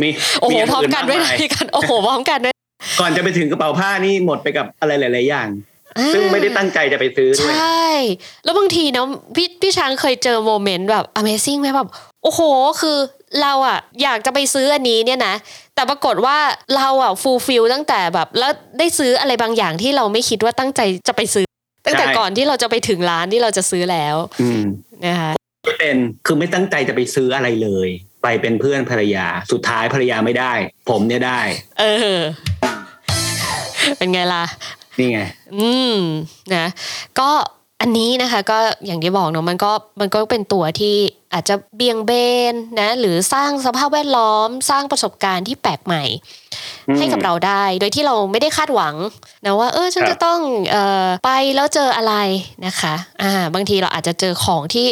[0.00, 0.08] มี
[0.40, 2.54] โอ้โหย่างพร้อมกันด้วยานะมาพี่กันโอ้โหพร้อมกันด้วย
[3.00, 5.48] ก่อนจะไปถึงกระเป๋าผ้านี่หมดไปกับอะไรหลาย ๆ อย่าง
[5.98, 7.86] อ่าซึ่งไม่ได้ตั้งใจจะไปซื้อด้ใชวยใช่
[8.44, 11.88] แล้วบางทีเนาะพี่พี่ช้างเคยเจอ moment แบบ amazing ไหมแบบ
[12.22, 12.40] โอ้โห
[12.80, 12.98] คือ
[13.42, 15.34] เราอะอยากจะไปซื้ออันนี้เนี่ยนะ
[15.74, 16.38] แต่ปรากฏว่า
[16.76, 21.44] เราอะ fulfill ตั้งแต่แบบ แล้วได้ซื้ออะไรบางอย่างที่เราไม่คิดว่าตั้งใจจะไปซื้อ
[21.86, 24.62] ตั้งแต่ใช่ก่อนที่เราจะไปถึงร้านที่เราจะซื้อแล้วอืม
[25.06, 25.32] นะคะ
[25.78, 27.88] เป็นคือไม่ตั้งใจจะไปซื้ออะไรเลย
[28.22, 30.52] ไปเป็นเพื่อนภรรยา สุดท้ายภรรยาไม่ได้
[30.90, 31.40] ผมเนี่ยได้
[31.80, 31.84] เอ
[32.18, 32.20] อ
[33.98, 34.44] เป็นไงล่ะ
[34.98, 35.20] นี่ไง
[35.56, 35.98] อืม
[36.54, 36.66] นะ
[37.18, 37.30] ก็
[37.86, 40.96] อันนี้นะคะก็อย่างที่บอกเนาะมันก็มันก็เป็นตัวที่
[41.34, 42.12] อาจจะเบี่ยงเบ
[42.52, 46.02] นนะหรือสร้างสภาพแวดล้อม สร้างประสบการณ์ที่แปลกใหม่
[46.88, 48.94] อืมให้กับเราได้ โดยที่เราไม่ได้คาดหวัง
[49.44, 50.40] นะว่า เออฉันครับจะต้อง
[50.70, 52.14] เอ่อไปแล้วเจออะไร
[52.66, 54.86] นะคะอ่าบางทีเราอาจจะเจอของที่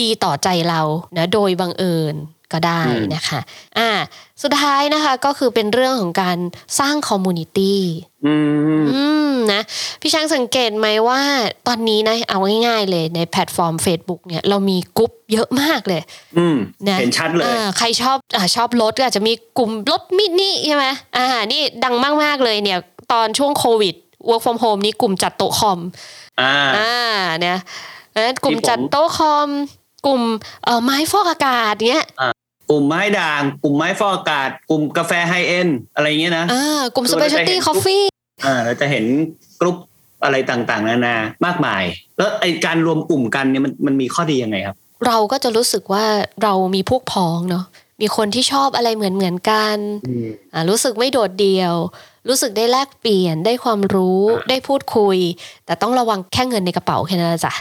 [0.00, 0.80] ดีต่อใจเรา
[1.16, 2.14] นะโดยบังเอิญ
[2.52, 2.82] ก็ได้
[3.14, 3.40] นะคะ
[3.78, 3.90] อ่า
[4.42, 6.38] สุดท้ายนะคะก็คือเป็นเรื่องของการ
[6.80, 7.80] สร้าง community
[8.26, 8.34] อื
[8.82, 9.62] มอืมนะ
[10.00, 11.20] พี่ช้างสังเกตไหมว่า
[11.66, 16.02] ตอนนี้นะเอาง่ายๆเลยในแพลตฟอร์ม Facebook เนี่ยเรามีกลุ่มเยอะมากเลย
[16.38, 16.56] อืม
[16.88, 20.86] นะเห็นชัดเลยอ่าใครชอบอาชอบรถก็อาจจะมีกลุ่มรถมินิใช่ไหม
[21.16, 22.78] อ่านี่ดังมากๆเลยเนี่ย
[23.12, 23.94] ตอนช่วงโควิด
[24.28, 25.80] work from home นี่กลุ่มจัดโต๊ะคอม
[26.40, 26.94] อ่าอ่า
[27.40, 27.58] เนี่ย
[28.16, 29.48] นะกลุ่มที่ผมจัดโต๊ะคอม
[30.06, 30.22] กลุ่ม
[30.64, 32.04] เอ่อไม้ฟอกอากาศเนี้ย
[32.70, 38.04] กลุ่มไม้ด่าง กลุ่มไม้ฟอกอากาศ กลุ่มกาแฟไฮเอ็นอะไรเงี้ยนะอ่ากลุ่มคือเราจะเห็น specialty กลุ่ม coffee
[38.46, 39.04] อ่าเราจะเห็น
[39.60, 39.76] กลุ่ม
[40.24, 41.84] อะไรต่างๆ นานามากมาย
[42.16, 44.76] แล้วไอการรวมกลุ่มกันเนี่ยมันมันมีข้อดียังไงครับ
[45.06, 46.04] เราก็จะรู้สึกว่า
[46.42, 47.64] เรามีพวกพ้องเนาะ
[48.00, 49.78] มีคนที่ชอบอะไรเหมือนเหมือนๆกัน
[50.52, 51.74] อ่ารู้สึกไม่โดดเดี่ยว
[52.28, 55.16] รู้สึกได้แลกเปลี่ยนได้ความรู้อ่าได้พูดคุย
[55.66, 57.52] แต่ต้องระวังแค่เงินในกระเป๋าแค่นั้นนะจ้ะ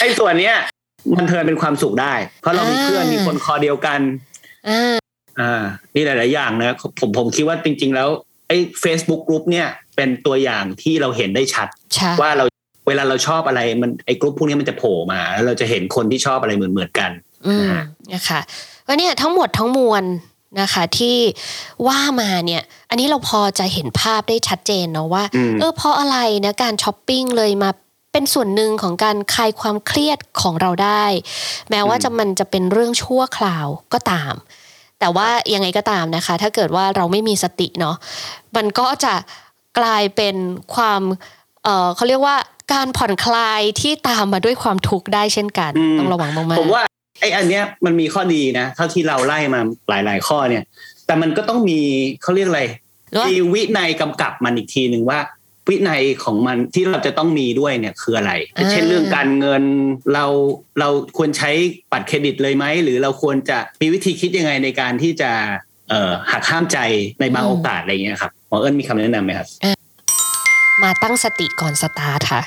[0.00, 0.56] ไอ้ส่วนเนี้ย
[1.16, 4.00] มันเทินเป็นความสุขได้ เพราะเรามีอ่าเพื่อนมีคนคอเดียวกัน
[4.68, 4.96] อ่า
[5.40, 5.62] อ่า
[5.94, 8.08] นี่หลาย ๆ อย่างนะผมผมคิดว่าจริง ๆ แล้ว
[8.48, 12.44] ไอ้ Facebook กลุ่มเนี่ยเป็นตัวอย่างที่เราเห็นได้ชัดใช่ว่าเรา
[12.88, 17.10] เวลาเราชอบอะไรมันไอ้กลุ่มพวกนี้มันจะโผล่มา แล้วเราจะเห็นคนที่ชอบอะไรเหมือนเหมือนๆกัน
[17.46, 18.40] อืมนะฮะนะคะ
[18.86, 20.04] ก็เนี่ยทั้งหมดทั้งมวล
[20.60, 21.16] นะคะที่
[21.86, 27.70] ว่ามาเนี่ย อันนี้เราพอจะเห็นภาพได้ชัดเจนเนาะว่าอืมเออเพราะอะไรนะการช้อปปิ้งเลยมา
[28.14, 31.04] เป็นส่วนหนึ่งของการคลายความเครียดของเราได้
[31.70, 34.34] แม้ว่าจะมันจะเป็นเรื่องชั่วคราวก็ตาม
[35.00, 37.96] แต่ว่ายังไงก็ตามนะคะ ถ้าเกิดว่าเราไม่มีสติเนาะ
[38.56, 39.14] มันก็จะ
[39.78, 40.36] กลายเป็น
[40.74, 41.00] ความ
[41.64, 42.36] เออเขาเรียกว่า
[42.72, 46.82] การผ่อนคลายที่ตามมาด้วยความทุกข์ได้เช่นกันอืมต้องระวังมากๆผมว่า
[47.20, 50.64] ไอ้อันเนี้ยมันมีข้อดีนะเท่าที่เราไล่มาหลาย ๆ ข้อเนี่ย
[51.06, 51.78] แต่มันก็ต้องมี
[52.22, 52.62] เขาเรียกอะไร
[53.10, 55.18] หรือว่ามีวินัยกำกับมันอีกทีหนึ่งว่า
[55.68, 59.62] วินัยของมันที่เราจะต้องมีด้วยเนี่ยคืออะไรอ่าเช่นเรื่องการเงิน
[60.14, 60.24] เรา
[60.80, 61.50] เราควรใช้
[61.92, 65.30] บัตรเครดิตเลยไหม หรือเราควรจะมีวิธีคิดยังไงในการที่จะ
[65.90, 66.78] เอ่อหักห้ามใจ
[67.20, 69.48] ในบางโอกาสอะไรเงี้ยครับหมอเอิญมีคำแนะนำไหมครับ
[70.82, 72.42] มาตั้งสติก่อนสตาร์ทค่ะ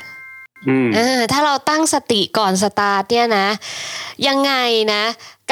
[0.68, 3.48] อืมเออถ้าเราตั้งสติก่อนสตาร์ทเนี่ยนะ
[4.28, 4.54] ยังไง
[4.94, 5.04] นะ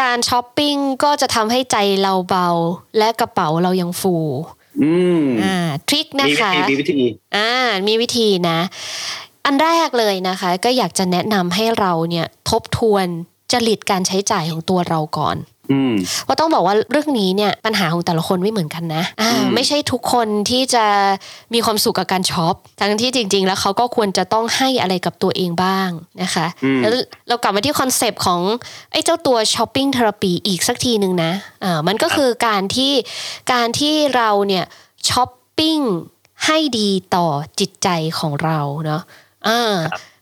[0.01, 2.49] การช้อปปิ้งก็จะทำให้ใจเราเบา
[2.97, 4.15] และกระเป๋าเรายังฟู
[4.83, 5.57] อืมอ่า
[5.89, 6.99] trick นะมีวิธีคะมีวิธี
[7.35, 7.51] อ่า
[7.87, 8.59] มีวิธีนะ
[9.45, 13.05] อันแรกเลยนะคะ ก็อยากจะแนะนำให้เราเนี่ยทบทวน
[13.51, 15.37] จริตการใช้จ่ายของตัวเราก่อน
[15.71, 15.93] อืม
[16.27, 20.85] ว่าต้องบอกว่าเรื่องนี้เนี่ยปัญหาของแต่ละคนไม่เหมือนกันนะอ่าอืมไม่ใช่ทุกคนที่จะ
[21.53, 25.89] มีความสุขกับการช็อปทั้งที่จริง ๆ แล้วเขาก็ควรจะต้องให้อะไรกับตัวเองบ้าง
[26.21, 26.91] นะคะอืมแล้ว
[27.27, 28.41] เรากลับมาที่คอนเซปต์ของ
[28.91, 31.31] ไอ้เจ้าตัว shopping therapy อีกสักทีหนึ่งนะ
[31.63, 32.93] อ่ามันก็คือการที่
[33.53, 34.65] การที่เราเนี่ย
[35.09, 35.79] ช้อปปิ้ง
[36.45, 37.27] ให้ดีต่อ
[37.59, 39.01] จิตใจของเราเนาะ
[39.47, 39.75] อ่า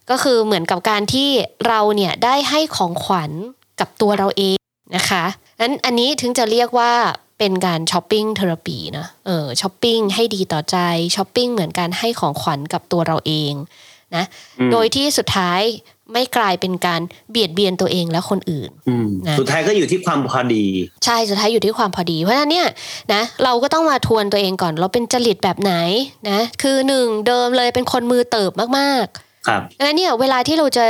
[0.09, 1.29] ก็คือเหมือนกับการที่
[1.67, 3.31] เราเนี่ยได้ให้ของขวัญ
[3.79, 4.57] กับตัวเราเอง
[4.95, 5.23] นะคะ
[5.61, 6.91] นั้นอันนี้ถึงจะเรียกว่า
[7.39, 10.77] เป็นการ shopping therapy นะเออช้อปปิ้งให้ดีต่อใจ
[11.15, 13.53] ช้อปปิ้งเหมือนการให้ของขวัญกับตัวเราเอง
[14.15, 14.25] นะ
[14.59, 15.61] อืมโดยที่สุดท้าย
[16.13, 20.65] ไม่กลายเป็นการเบียดเบียนตัวเองและคนอื่นอืมนะสุดท้ายก็อยู่ที่ความพอดี
[21.05, 22.67] ใช่สุดท้ายอยู่ที่ความพอดี เพราะฉะนั้นเนี่ย
[23.13, 25.73] นะเราก็ต้องมาทวนตัวเองก่อน เราเป็นจริตแบบไหน
[26.29, 29.05] นะคือหนึ่งเดิมเลยเป็นคนมือเติบมาก
[29.47, 30.85] ครับๆดังนั้นเนี่ยเวลาที่เราจะ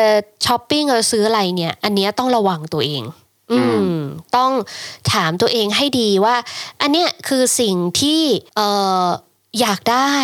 [0.46, 3.04] ช้อปปิ้งเราซื้ออะไรเนี่ย อันเนี้ยต้องระวังตัวเอง
[3.52, 3.62] อือื
[3.96, 3.98] ม
[4.36, 4.52] ต้อง
[5.14, 6.36] ถามตัวเองให้ดีว่า
[6.82, 8.22] อันเนี้ยคือสิ่งที่
[8.56, 8.68] เอ่
[9.04, 9.08] อ
[9.62, 10.16] อยากได้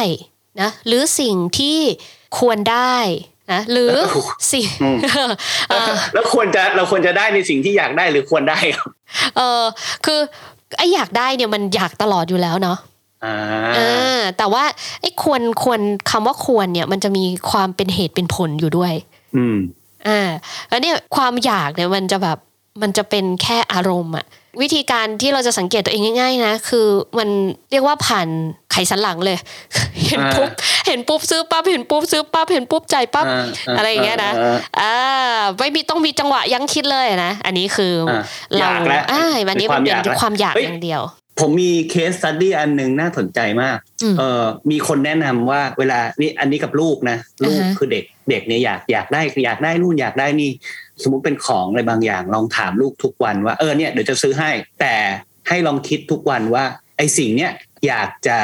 [0.61, 1.79] นะหรือสิ่งที่
[2.39, 2.95] ควรได้
[3.53, 3.93] นะหรือ
[4.51, 4.97] สิ่งอืม
[5.69, 8.89] เอ่อแล้วควรจะเราควรจะได้ในสิ่งที่อยากได้หรือควรได้ครับ
[9.37, 9.63] เออ
[10.05, 10.19] คือ
[10.77, 12.77] ไออยากได้เนี่ยมันอยากตลอดอยู่แล้วเนาะ
[13.25, 13.35] อ่า
[13.77, 14.63] อ่าแต่ว่า
[15.01, 18.93] ไอ้ควรควรคำว่าควรเนี่ย มันจะมีความเป็นเหตุเป็นผลอยู่ด้วย
[19.35, 19.57] อืม
[20.07, 20.21] อ่า
[20.69, 22.37] แล้วเนี่ยความอยากเนี่ยมันจะแบบ
[22.81, 24.25] มันจะเป็นแค่อารมณ์อะ
[24.61, 27.29] วิธีการที่เราจะสังเกตตัวเองง่าย ๆ นะ คือมัน
[27.71, 28.27] เรียกว่าผ่าน
[28.71, 29.37] ไขสันหลังเลย
[30.07, 30.49] เห็นอ่าปุ๊บ
[30.87, 34.95] เห็นปุ๊บซื้อปั๊บเห็นปุ๊บซื้อปั๊บเห็นปุ๊บจ่ายปั๊บอ่าอ่าอะไรอย่างเงี้ยนะอ่าอ่า
[35.57, 38.21] ไม่มีต้องมีจังหวะยั้งคิดเลยนะ อันนี้คืออา
[38.59, 41.01] อยากแล้วอ่าวันนี้มันเป็นเป็นความอยากความอยากเฮ้ยอย่างเดียว
[41.39, 50.49] ผมมี case study อันหนึ่งน่าสนใจมากอืมเออมีคนแนะนำว่าเวลานี่อันนี้กับลูกนะ ลูกอ่าฮะคือเด็กเด็กเนี่ยอยากอยากได้อยากได้นู่นอยากได้นี่
[51.03, 54.95] สมมุติเป็นของอะไรบางอย่างลองถามลูกทุกวันว่าเออเนี่ยเดี๋ยวจะซื้อให้ แต่
[55.47, 56.63] ให้ลองคิดทุกวันว่า
[56.97, 57.51] ไอ้สิ่งเนี้ย
[57.87, 58.37] อยากจะ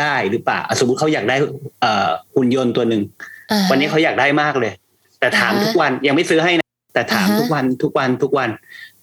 [0.00, 1.36] ได้หรือเปล่าอะสมมุติเขาอยากได้
[1.80, 3.02] เอ่อหุ่นยนต์ตัวหนึ่ง
[3.50, 4.72] อ่าวันนี้เขาอยากได้มากเลย
[5.20, 8.50] แต่ถามอ่าฮะทุกวันยังไม่ซื้อให้นะแต่ถามอ่าฮะทุกวันทุกวันทุกวัน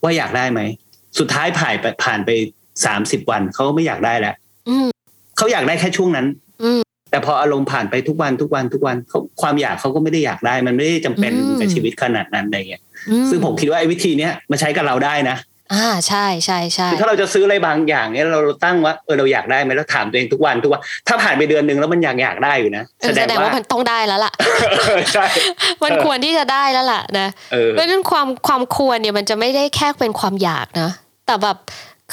[0.03, 0.62] ว่าอยากได้ไหม
[1.19, 2.29] สุดท้ายผ่านไปผ่านไป
[2.85, 4.35] สามสิบวันเขาก็ไม่อยากได้แล้ว
[4.69, 4.88] อืม
[5.38, 6.25] เขาอยากได้แค่ช่วงนั้น
[6.63, 15.38] อืมแต่พออารมณ์ผ่านไปทุกวันทุกวันทุกวันเขาความอยากเขาก็ไม่ได้อยากได้ มันไม่ได้จำเป็นอืมกับชีวิตขนาดนั้นอะไรเงี้ยอืซึ่งผมคิดว่าไอ้วิธีเนี้ยมาใช้กับเราได้นะ
[15.73, 24.31] อ่าใช่ใช่ใช่คือถ้าเราจะซื้ออะไรบางอย่างเนี้ยเราตั้งว่าเออเราอยากได้ไหมแล้วถามตัวเองทุกวันทุกวันถ้าผ่านไปเดือนหนึ่งแล้วมันอยากอยากได้อยู่นะเออแสดงว่ามันต้องได้แล้วล่ะ
[25.13, 25.25] ใช่
[25.83, 30.89] มันควรที่จะได้แล้วล่ะนะเออเพราะฉะนั้นความความควรเนี่ยมันจะไม่ได้แค่เป็นความอยากนะ
[31.25, 31.57] แต่แบบ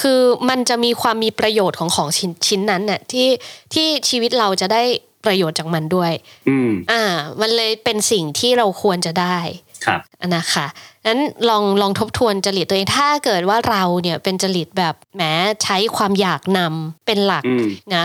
[0.01, 3.27] คือมันจะมีความมีประโยชน์ของของชิ้นชิ้นนั้นเนี่ยที่
[3.73, 4.83] ที่ชีวิตเราจะได้
[5.25, 6.11] ประโยชน์จากมันด้วย
[6.49, 7.03] อืม อ่า
[7.41, 9.37] มันเลยเป็นสิ่งที่เราควรจะได้
[9.85, 9.99] ครับ
[10.35, 10.67] นะคะ
[11.07, 15.21] นั้นลองลองทบทวนจริตตัวเองถ้าเกิดว่าเราเนี่ยเป็นจริตแบบแหม
[15.63, 18.03] ใช้ความอยากนำเป็นหลักอืมนะ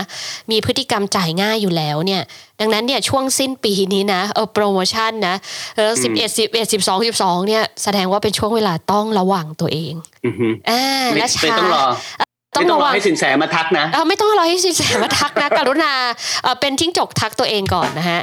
[0.51, 2.21] มีพฤติกรรมจ่ายง่ายอยู่แล้วเนี่ย
[2.59, 5.35] ดังนั้นเนี่ยช่วงสิ้นปีนี้นะเออโปรโมชั่นนะ
[5.75, 9.93] เออสิบเอ็ดสิบเอ็ดสิบสองสิบสองเนี่ยแสดงว่าเป็นช่วงเวลาต้องระวังตัวเอง
[10.25, 11.83] อือฮึอ่าไม่และไม่ช้าต้องรอ
[12.55, 15.93] ต้องไม่ต้องระรอวังให้สินแสมาทักนะเออไม่ต้องรอให้สินแสมาทักนะกรุณา
[16.43, 18.19] เออเป็นทิ้งจกทักตัวเองก่อนนะฮะ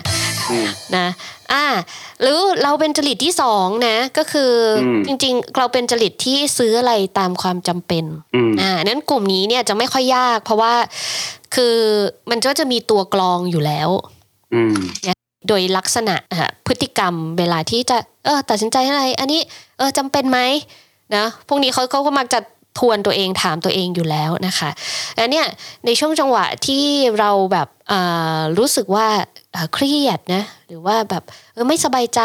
[0.50, 0.66] อืม
[0.96, 1.06] นะ
[1.52, 1.66] อ่า
[2.20, 4.52] หรือเราเป็นจริตที่สองนะ ก็คือ
[4.84, 8.04] อมจริงๆ เราเป็นจริตที่ซื้ออะไรตามความจำเป็น
[8.34, 10.74] อืมอ่านั้นกลุ่มนี้เนี่ยจะไม่ค่อยยาก เพราะว่า
[11.54, 11.76] คือ
[12.30, 13.88] มันก็จะมีตัวกรองอยู่แล้ว
[14.54, 14.74] อืม
[15.48, 19.40] โดยลักษณะอะพฤติกรรมเวลาที่จะเออตัดสินใจอะไร อันนี้
[19.78, 20.40] เออจำเป็นไหม
[21.16, 22.38] นะพวกนี้เขาเขาก็มักจะ
[22.78, 24.70] ทวนตัวเองถามตัวเองอยู่แล้วนะคะ
[25.16, 25.46] แล้วเนี่ย
[25.86, 26.84] ในช่วงจังหวะที่
[27.18, 29.06] เราแบบอ่ารู้สึกว่า
[29.54, 32.20] อ่าเครียดนะหรือว่าแบบเออไม่สบายใจ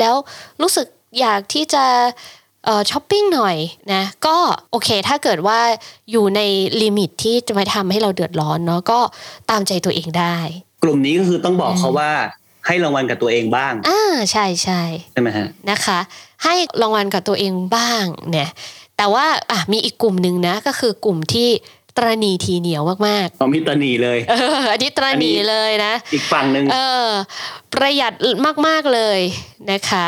[0.00, 0.14] แล้ว
[0.62, 0.86] รู้สึก
[1.20, 1.84] อยากที่จะ
[2.64, 3.56] เอ่อช้อปปิ้งหน่อย
[3.92, 4.36] นะก็
[4.70, 5.58] โอเคถ้าเกิดว่า
[6.10, 6.40] อยู่ใน
[6.82, 9.00] limit ที่จะไม่ทำให้เราเดือดร้อนเนาะก็
[9.50, 10.36] ตามใจตัวเองได้
[10.82, 12.10] กลุ่มนี้ก็คือต้องบอกเขาว่า
[12.66, 14.82] ให้รางวัลกับตัวเองบ้างอ่าใช่ใช่
[15.12, 15.98] ใช่ไหมฮะนะคะ
[16.44, 18.48] ให้รางวัลกับตัวเองบ้างเนี่ย
[19.00, 21.48] แต่ว่าอะมีอีกกลุ่มหนึ่งนะ ก็คือกลุ่มที่
[21.98, 27.08] ตรณีทีเหนียวมากเอามิตรนีเลยๆเอออันนี้ตรณีเลยนะ อีกฝั่งหนึ่งเออ
[27.72, 28.12] ประหยัด
[28.66, 29.20] มากๆเลย
[29.70, 30.06] นะคะ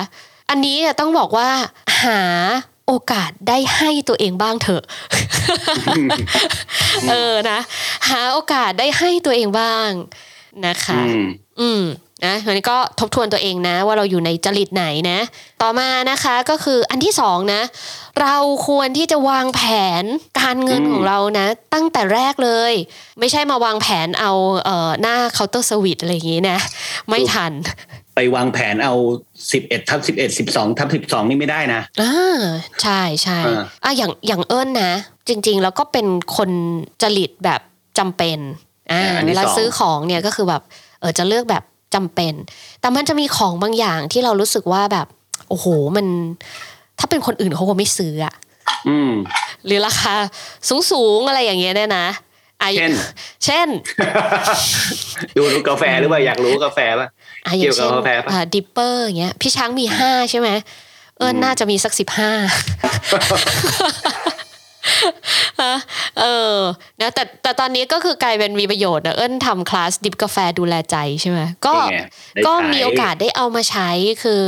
[0.50, 1.50] อันนี้เนี่ยต้องบอกว่า
[2.04, 2.20] หา
[2.86, 4.82] โอกาสได้ให้ตัวเองบ้างเถอะ
[7.10, 7.58] เออนะ
[8.08, 9.90] หาโอกาสได้ให้ตัวเองบ้าง
[10.66, 11.26] นะคะ อืม
[11.60, 11.82] อืม
[12.26, 15.18] นะอันนี้ก็ทบทวนตัวเองนะ ว่าเราอยู่ในจริตไหนนะ
[15.62, 17.62] ต่อมานะคะก็คืออันที่สองนะ
[18.22, 18.36] เรา
[18.68, 19.62] ควรที่จะวางแผ
[20.02, 20.04] น
[20.40, 22.72] การเงินอืมของเรานะ ตั้งแต่แรกเลย
[23.18, 24.32] ไม่ใช่มาวางแผนเอา
[24.64, 26.58] เอ่อหน้าเคาน์เตอร์สวิตอะไรอย่างนี้นะ
[27.08, 27.52] ไม่ทัน
[28.14, 28.94] ไปวางแผนเอา
[29.52, 32.40] สิบเอ็ดทับสิบเอ็ดสิบสองทับสิบสองนี่ไม่ได้นะอ่า
[32.82, 34.92] ใช่ใช่อ่าอะอย่างอย่างเอิญนะ
[35.28, 36.06] จริง ๆ แล้วก็เป็น
[36.36, 36.50] คน
[37.02, 37.60] จริตแบบ
[37.98, 38.38] จำเป็น
[38.92, 40.62] อ่าอ่าอันเวที่ลาสองซื้อของเนี่ยก็คือแบบ
[41.00, 41.62] เออจะเลือกแบบ
[41.94, 42.34] จำเป็น
[42.80, 45.06] แต่มันจะมีของบางอย่างที่เรารู้สึกว่าแบบ
[45.48, 46.06] โอ้โหมัน
[46.98, 48.34] ถ้าเป็นคนอื่นเขาคงไม่ซื้ออะ
[48.88, 49.12] อืม
[49.66, 50.14] หรือราคา
[50.68, 52.06] สูงสูงๆอะไรอย่างเงี้ยเนี่ยนะ
[52.60, 52.92] อะเช่น
[53.44, 53.68] เช่น
[55.36, 57.08] ดูดูกาแฟหรือเปล่าอยากรู้กาแฟป่ะ
[57.46, 60.48] อะอย่างเช่นเกี่ยวกับกาแฟปะอ่าdripper อย่างเงี้ย พี่ช้างมีห้าใช่ไหม
[61.18, 62.30] เอิญน่าจะมีสักสิบห้า
[66.20, 66.24] เอ
[66.56, 66.58] อ
[67.00, 71.98] นะแต่แต่ตอนนี้ก็คือกลายเป็นมีประโยชน์นะเอิญทำ class drip กาแฟดูแลใจใช่ไหมก็นี่ไง
[72.34, 73.90] ได้ก็ใช้มีโอกาสได้เอามาใช้
[74.22, 74.42] คือ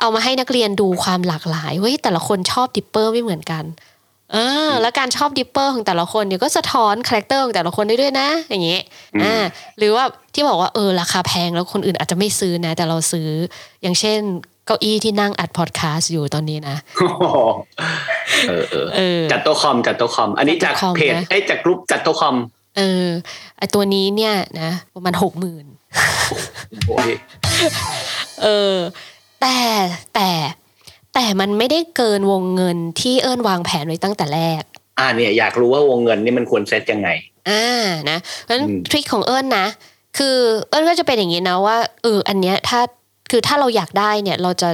[0.00, 3.64] เอามาให้นักเรียนดูความหลากหลายเฮ้ยแต่ละคนชอบ dripper ไม่เหมือนกัน
[4.32, 4.36] เอ
[4.68, 8.78] อแล้วการชอบ dripper ของแต่ละคนเนี่ยก็สะท้อน character ของแต่ละคนได้ด้วยนะ อย่างนี้
[9.22, 9.44] อ่า
[9.78, 13.28] หรือว่าที่บอกว่าเออราคาแพงแล้วคนอื่นอาจจะไม่ซื้อนะ แต่เราซื้อ
[13.82, 14.20] อย่างเช่น
[14.66, 17.22] เก้าอี้ที่นั่งอัดพอดแคสต์อยู่ตอนนี้นะโอ้โห
[18.48, 22.36] เออเออเออจัดโต๊ะคอมจัดโต๊ะคอม อันนี้จากจัดโต๊ะคอมเพจนะไอ้ยจากกลุ่มจัดโต๊ะคอม
[22.76, 23.06] เออ
[23.58, 25.64] ไอตัวนี้เนี่ยนะประมาณหกหมื่น
[26.88, 27.10] โอ้ย
[28.42, 28.76] เออ
[29.40, 29.56] แต่
[30.14, 30.28] แต่
[31.14, 34.62] แต่มันไม่ได้เกินวงเงินที่เอิญวางแผนไว้ตั้งแต่แรก
[34.98, 37.08] อ่าเนี่ยอยากรู้ว่าวงเงินนี่มันควรเซตยังไง
[37.48, 39.66] อ่านะเพราะฉะนั้นอืมทริคของเอิญนะ
[40.18, 40.36] คือ
[40.68, 42.80] เอิญก็จะเป็นอย่างนี้นะว่าเอออันเนี้ยถ้า
[43.30, 44.68] คือถ้าเราอยากได้เนี่ยเราจะ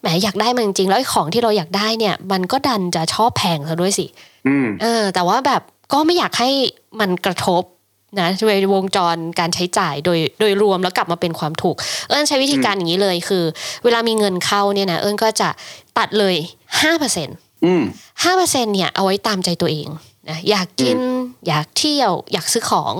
[0.00, 4.06] แหมอยากได้มันจริงๆแล้วไอ้ของที่เราอยากได้เนี่ย มันก็ดันจะชอบแพงซะด้วยสิ
[4.48, 5.62] อืมเออ แต่ว่าแบบ
[5.92, 6.50] ก็ไม่อยากให้
[7.00, 7.62] มันกระทบ
[8.20, 8.28] นะ
[8.60, 11.76] ในวงจรการใช้จ่ายโดยโดยรวมแล้วกลับมาเป็นความถูก
[12.08, 13.44] เอิญใช้วิธีการอย่างนี้เลยคือ
[13.84, 15.48] เวลามีเงินเข้าเนี่ยนะเอิญก็จะ
[15.98, 16.36] ตัดเลย
[16.82, 17.82] ห้าเปอร์เซ็นต์อืม
[18.24, 19.88] ห้าเปอร์เซ็นเนี่ยเอาไว้ตามใจตัวเอง
[20.28, 20.98] นะอยากกิน
[21.48, 22.94] อยากเที่ยว อยากซื้อของ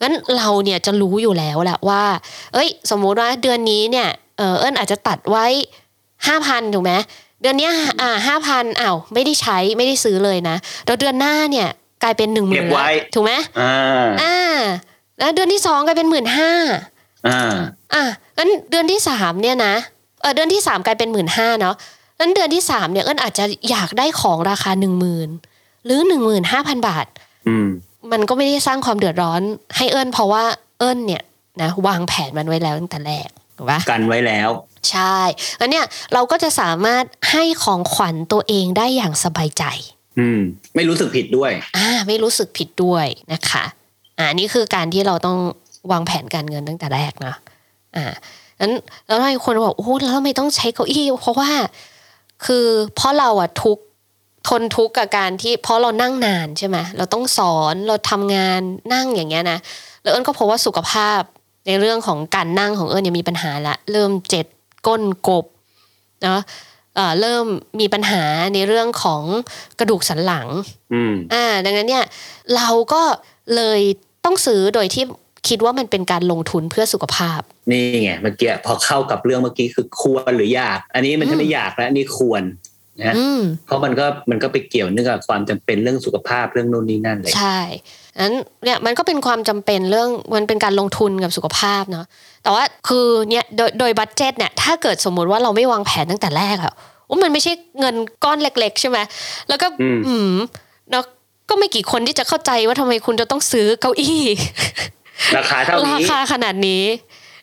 [0.00, 2.02] งั้นเราเนี่ยจะรู้อยู่แล้วแหละว่า
[2.54, 5.46] เอ้ย สมมุติว่าเดือนนี้เนี่ยเออเอิญอาจจะตัดไว้
[6.26, 6.92] ห้าพันถูกไหม
[7.42, 11.68] เดือนเนี้ยอ่าห้าพันอ้าวไม่ได้ใช้ไม่ได้ซื้อเลยนะแล้วเดือนหน้าเนี่ย
[12.02, 14.36] กลายเป็นหนึ่งหมื่เก็นบไว้ถูกไหมอ่าอ่า
[15.18, 16.52] แล้วเดือนที่สองกลายเป็นหมื่นห้า
[17.28, 17.52] อ่า
[17.94, 18.02] อะ
[18.36, 19.74] งั้นเดือนที่สามเนี่ยนะ
[20.20, 21.74] เออเดือนที่สามกลายเป็นหมื่นห้าเนาะ
[22.18, 25.28] งั้นเดือนที่สามเนี่ยเอิญอาจจะอยากได้ของราคาหนึ่งหมื่น
[25.84, 27.06] หรือหนึ่งหมื่นห้าพันบาท
[27.48, 27.68] อืม
[28.12, 29.42] มันก็ไม่ได้สร้างความเดือดร้อน
[29.76, 30.44] ให้เอิญเพราะว่า
[30.78, 31.22] เอิญเนี่ย
[31.62, 33.28] นะวางแผนมันไว้แล้วตั้งแต่แรก
[33.62, 34.50] ถูกปะกันไว้แล้ว
[34.90, 35.16] ใช่
[35.58, 39.64] แล้วเนี่ยเราก็จะสามารถให้ของขวัญตัวเองได้อย่างสบายใจ
[40.18, 40.40] อืม
[40.76, 43.64] ไม่รู้สึกผิดด้วย อ่า ไม่รู้สึกผิดด้วยนะคะ
[44.18, 45.38] อ่านี่คือการที่เราต้อง
[45.92, 47.34] วางแผนการเงินตั้งแต่แรกนะ
[47.96, 48.04] อ่า
[48.60, 48.72] นั้น
[49.06, 51.50] แล้วหลายคนบอกโอ้โหแล้วทำไมต้องใช้เก้าอี้ เพราะว่า
[52.44, 53.84] คือเพราะเราอะทุกข์
[54.48, 58.60] ทนทุกข์กับการที่เพราะเรานั่งนานใช่ไหมเราต้องสอนเราทำงาน
[58.92, 59.58] นั่งอย่างเงี้ยนะ
[60.02, 61.20] แล้วเอิญก็พบว่าสุขภาพ
[61.66, 64.46] ในเรื่องของการนั่งของเอิญเนี่ยมีปัญหาละเริ่มเจ็ด
[64.86, 65.44] ก้นกบ
[66.22, 66.40] เนาะ
[66.96, 67.44] เอ่อเริ่ม
[67.80, 69.22] มีปัญหาในเรื่องของ
[69.78, 70.48] กระดูกสันหลัง
[70.94, 72.04] อืมอ่า ดังนั้นเนี่ย
[72.56, 73.02] เราก็
[73.56, 73.80] เลย
[74.24, 75.04] ต้องซื้อโดยที่
[75.48, 82.42] คิดว่ามันเป็นการลงทุนเพื่อสุขภาพ นี่ไงเมื่อกี้พอเข้ากับเรื่องเมื่อกี้คือควรหรืออยาก อันนี้มันจะไม่อยากแล้วอันนี่ควร
[83.00, 87.60] นะอืมเพราะมันก็มันก็ไปเกี่ยวเนื่องกับความจำเป็นเรื่องสุขภาพเรื่องโน่นนี่นั่นเลยใช่
[88.20, 92.06] นั้นเนี่ยมันก็เป็นความจำเป็นเรื่องมันเป็นการลงทุนกับสุขภาพเนาะ
[92.42, 96.74] แต่ว่าคือเนี่ยโดยโดยบัตเจตเนี่ยถ้าเกิดสมมุติว่าเราไม่วางแผนตั้งแต่แรกอะ
[97.08, 97.94] ว่ามันไม่ใช่เงิน
[98.24, 98.98] ก้อนเล็ก ๆ ใช่ไหม
[99.48, 100.34] แล้วก็อืมอืม
[100.90, 101.04] เนาะ
[101.48, 104.24] ก็ไม่กี่คนที่จะเข้าใจว่าทำไมคุณจะต้องซื้อเก้าอี้
[105.36, 106.84] ราคาเท่ารานี้คาขนาดนี้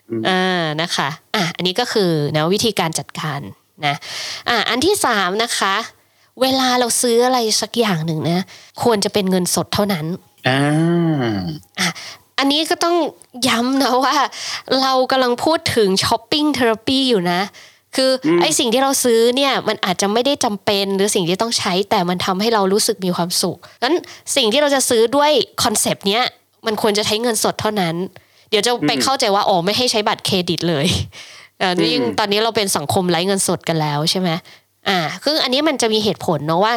[0.09, 3.39] อืมอ่านะคะอะอันนี้ก็คือนะวิธีการจัดการ
[3.85, 3.95] นะ
[4.49, 5.75] อะอันที่สามนะคะ
[6.41, 8.45] เวลาเราซื้ออะไรสักอย่างหนึ่งนะ
[8.83, 10.05] ควรจะเป็นเงินสดเท่านั้น
[10.47, 11.89] อ่า
[12.37, 12.95] อันนี้ก็ต้อง
[13.47, 14.15] ย้ำนะว่า
[14.81, 17.41] เรากำลังพูดถึง shopping therapy อยู่นะ
[17.95, 23.95] คืออมไอสิ่งที่เราซื้อเนี่ยมันอาจจะไม่ได้จำเป็นหรือสิ่งที่ต้องใช้แต่มันทำให้เรารู้สึกมีความสุขนั้น
[24.35, 25.31] สิ่งที่เราจะซื้อด้วย
[25.63, 26.23] concept เนี้ย
[26.65, 27.95] มันควรจะใช้เงินสดเท่านั้น
[28.49, 30.87] เดี๋ยวจะไปเข้าใจว่าอ๋อไม่ให้ใช้บัตรเครดิตเลย
[31.59, 34.29] เออยิ่งตอนนี้เราเป็นสังคมไร้เงินสดกันแล้วใช่ไหม
[34.87, 36.73] อ่าคืออันนี้มันจะมีเหตุผลเนอะว่า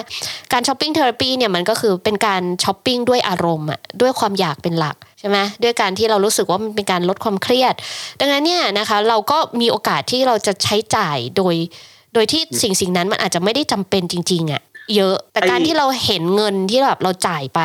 [0.53, 7.75] การ shopping therapy เนี่ยมันก็คือเป็นการช้อปปิ้งด้วยอารมณ์อะด้วยความอยากเป็นหลักใช่ไหมด้วยการที่เรารู้สึกว่ามันเป็นการลดความเครียด
[8.21, 11.55] ดังนั้นเนี่ยนะคะเราก็มีโอกาสที่เราจะใช้จ่ายโดย
[12.15, 14.63] โดยที่สิ่งสิ่งนั้นมันอาจจะไม่ได้จำเป็นจริง ๆอะ
[14.97, 17.61] เยอะ แต่การที่เราเห็นเงินที่แบบเราจ่ายไป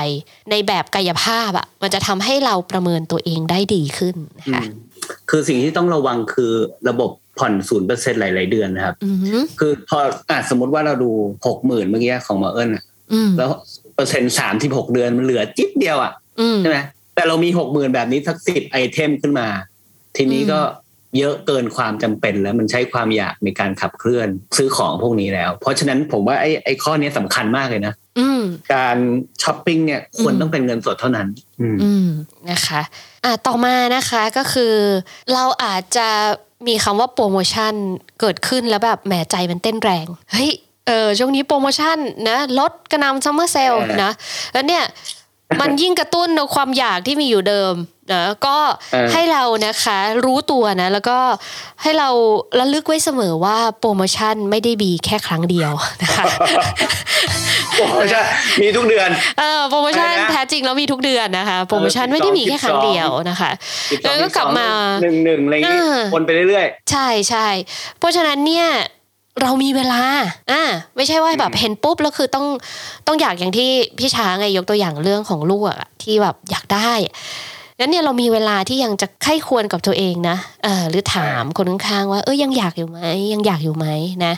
[0.51, 4.87] ในแบบกายภาพอะมันจะทำให้เราประเมินตัวเองได้ดีขึ้นนะคะอืม
[5.29, 6.51] คือสิ่งที่ต้องระวังคือ
[6.89, 9.09] ระบบ ผ่อนศูนย์เปอร์เซ็นต์หลาย ๆ เดือนนะครับอื
[9.41, 11.11] มคือพออะสมมติว่าเราดู
[11.47, 13.49] หกหมื่นเมื่อกี้ของหมอเอิญอะอืมแล้ว
[13.95, 16.77] เปอร์เซ็นต์สามสิบหกเดือนมันเหลือจิ๊บเดียวอะอืมใช่ไหม
[17.15, 19.47] แต่เรามีหกหมื่นแบบนี้สักสิบไอเทมขึ้นมา
[20.17, 20.59] ทีนี้ก็
[21.17, 28.41] เยอะเกินความจำเป็นแล้วมันใช้ความอยากในการขับเคลื่อนซื้อของพวกนี้แล้ว เพราะฉะนั้นผมว่าไอ้ไอ้ข้อนี้สำคัญมากเลยนะอืม
[28.73, 28.97] การ
[29.43, 31.27] ช้อปปิ้งเนี่ยควรอืมต้องเป็นเงินสดเท่านั้น
[31.61, 32.07] อืมอืม
[32.49, 32.81] นะคะ
[33.23, 34.75] อะต่อมานะคะก็คือ
[35.33, 36.09] เราอาจจะ
[36.67, 37.73] มีคำว่าโปรโมชั่น
[38.19, 40.51] เกิดขึ้นแล้วแบบแหมใจมันเต้นแรง เฮ้ย
[40.87, 41.97] เออช่วงนี้โปรโมชั่น
[42.29, 44.11] นะลดกระหน่ำ summer sale เออนะ
[44.53, 44.83] แล้วเนี่ย
[45.61, 47.73] มันยิ่งกระตุ้นในความอยากที่มีอยู่เดิม
[48.13, 48.57] นะก็
[48.93, 51.17] เออให้เรานะคะรู้ตัวนะแล้วก็
[51.81, 52.09] ให้เรา
[52.59, 56.23] ระลึกไว้เสมอว่าโปรโมชั่นไม่ได้มีแค่ครั้งเดียวนะคะ
[57.77, 58.21] โอ้ใช่
[58.61, 59.09] มีทุกเดือน
[59.39, 63.51] เออโปรโมชั่นอะไรนะแท้จริงแล้วมีทุกเดือนนะคะ โปรโมชั่นไม่ได้มีแค่ครั้งเดียวนะคะ
[64.03, 64.67] แล้วก็กลับมา
[65.03, 67.47] หนึ่งหนึ่งอะไรอย่างงี้อ่าวนไปเรื่อยใช่ใช่
[67.99, 68.67] เพราะฉะนั้นเนี่ย
[69.41, 70.01] เรามีเวลา
[70.51, 70.63] อ่า
[70.95, 72.45] ไม่ใช่ว่าแบบเห็นปุ๊บแล้วคือต้อง
[73.07, 76.91] ต้องอยากอย่างที่พี่ช้างไงยกตัวอย่างเรื่องของลูกอะที่แบบอยากได้
[77.79, 82.99] งั้นเนี่ยเรามีเวลาที่ยังจะไข้ควรกับตัวเองนะ เออหรือถามคนข้างๆว่า เอ้ยยังอยากอยู่ไหม
[83.33, 83.87] ยังอยากอยู่ไหม
[84.25, 84.33] นะ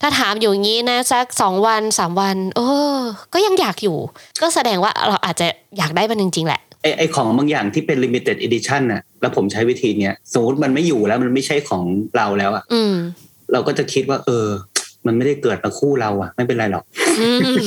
[0.00, 2.60] ถ้าถามอยู่อย่างนี้นะสักสองวันสามวัน เอ
[2.94, 2.98] อ
[3.34, 3.96] ก็ยังอยากอยู่
[4.42, 5.46] ก็แสดงว่าเราอาจจะ
[5.78, 11.84] อยากได้มันจริงๆแหละๆไอไอของบางอย่างที่เป็น limited edition น่ะ แล้วผมใช้วิธีเนี้ยสมมติมันไม่อยู่แล้วมันไม่ใช่ของ
[12.16, 12.94] เราแล้วอะอืม
[13.52, 14.46] เราก็จะคิดว่า เออ
[15.06, 16.84] มันไม่ได้เกิดมาคู่เราอะไม่เป็นไรหรอก
[17.20, 17.58] อืม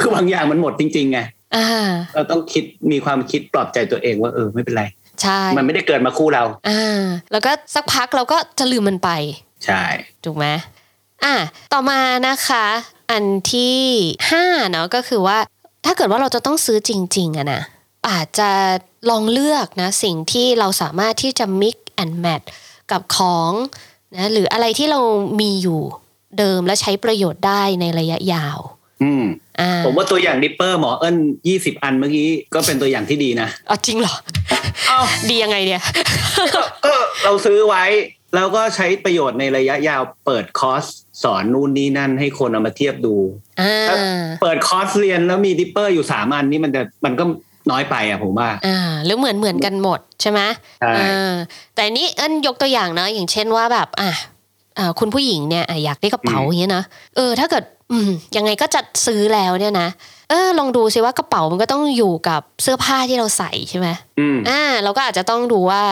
[0.00, 1.18] คือบางอย่างมันหมดจริงๆไง
[1.56, 1.68] อ่า
[2.14, 4.84] เราต้องคิดมีความคิดปลอบใจตัวเองว่าเออไม่เป็นไร
[5.22, 9.10] ใช่มันไม่ได้เกิดมาคู่เราอ่าแล้วก็สักพักเราก็จะลืมมันไป
[9.66, 9.82] ใช่
[10.24, 10.46] ถูกไหม
[11.24, 11.36] อะ
[11.72, 12.66] ต่อมานะคะ
[13.10, 13.80] อันที่
[14.30, 15.38] ห้าเนาะก็คือว่า
[15.84, 17.62] ถ้าเกิดว่าเราจะต้องซื้อจริงๆอะนะ
[18.08, 18.50] อาจจะ
[19.10, 22.46] ลองเลือกนะสิ่งที่เราสามารถที่จะ mix and match
[22.90, 23.52] กับของ
[24.16, 25.00] นะหรืออะไรที่เรา
[25.40, 25.80] มีอยู่
[26.38, 28.58] เดิมและใช้ประโยชน์ได้ในระยะยาว
[29.02, 29.24] อืม
[29.60, 31.16] อ่าผมว่าตัวอย่าง dripper หมอเอิญ
[31.48, 34.14] ยี่สิบอันเมื่อกี้ก็เป็นตัวอย่างที่ดีนะอ๋อจริงเหรอ
[34.88, 35.82] เอ้าดียังไงเนี่ย
[36.54, 37.84] ก็เราซื้อไว้
[38.34, 40.84] แล้วก็ใช้ประโยชน์ในระยะยาวเปิดคอร์ส
[41.22, 43.14] สอนนู่นนี่นั่นให้คนเอามาเทียบดู
[43.60, 47.24] อ่าเปิดคอร์สเรียนแล้วมี dripper อยู่สามอันนี่มันจะมันก็
[47.70, 50.40] น้อยไปอะผมว่าอ่าหรือเหมือนเหมือนกันหมดใช่ไหม
[50.80, 51.32] ใช่อ่า
[51.74, 54.10] แต่นี้เอิ้นยกตัวอย่างเนาะอย่างเช่นว่าแบบอะ
[54.78, 56.84] อ่าคุณผู้หญิงเนี่ยอะอยากได้กระเป๋าอย่างเงี้ยนะ
[57.16, 59.88] เออ ถ้าเกิดอืมยังไงก็จะซื้อแล้วเนี่ยนะ
[60.30, 65.82] เออลองดูสิว่ากระเป๋ามันก็ต้องอยู่กับเสื้อผ้าที่เราใส่ใช่ไหมอืมอ่าเราก็อาจจะต้องดูว่า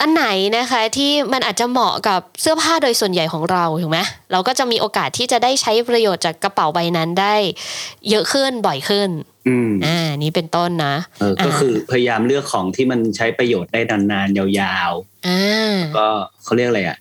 [0.00, 0.26] อันไหน
[0.58, 3.98] นะคะที่มันอาจจะเหมาะกับเสื้อผ้าโดยส่วนใหญ่ของเราถูกไหม
[4.32, 7.34] เราก็จะมีโอกาสที่จะได้ใช้ประโยชน์จากกระเป๋าใบนั้นได้
[8.10, 9.10] เยอะขึ้นบ่อยขึ้น
[9.48, 14.92] อืมอ่านี่เป็นต้นนะเออก็คือพยายามเลือกของที่มันใช้ประโยชน์ได้นานๆยาว
[15.26, 16.06] อ่าๆก็
[16.44, 16.98] เขาเรียกอะไรอะ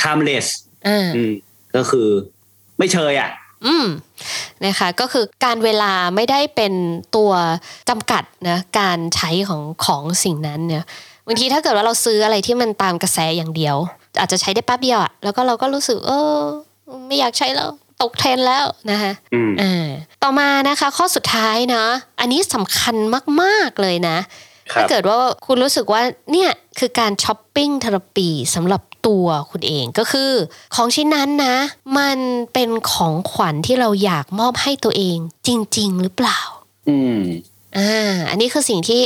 [0.00, 0.46] timeless
[0.86, 1.32] อ่าอืม
[1.76, 2.08] ก็คือ
[2.78, 3.30] ไม่เชยอะ
[3.66, 3.86] อืม
[4.64, 6.72] นะคะก็คือการเวลาไม่ได้เป็น
[7.16, 7.32] ตัว
[7.88, 10.84] จำกัดนะการใช้ของของสิ่งนั้นเนี่ย
[11.26, 13.76] บางทีถ้าเกิดว่าเราซื้ออะไรที่มันตามกระแสอย่างเดียว
[14.20, 16.38] อาจจะใช้ได้แป๊บเดียวอะแล้วก็เราก็รู้สึกเออ
[17.06, 17.68] ไม่อยากใช้แล้ว
[18.02, 19.88] ตกเทรนด์แล้วนะคะอืมอ่า
[20.22, 21.84] ต่อมานะคะ ข้อสุดท้ายนะ
[22.20, 22.96] อันนี้สำคัญ
[23.40, 24.18] มากๆเลยนะ
[24.72, 30.30] ครัถ้าบเกิดว่าคุณรู้สึกว่าเนี่ยคือการช้อปปิ้งเทอราปีสำหรับตัวคุณเองก็คือ
[30.74, 31.56] ของชิ้นนั้นนะ
[31.98, 32.18] มัน
[32.52, 36.38] เป็นของขวัญที่เราอยากมอบให้ตัวเองจริง ๆ หรือเปล่า
[36.88, 37.20] อืม
[37.76, 39.00] อ่าอันนี้คือสิ่งที่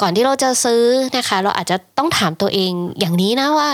[0.00, 0.82] ก่อนที่เราจะซื้อ
[1.16, 3.70] นะคะ เราอาจจะต้องถามตัวเองอย่างนี้นะว่า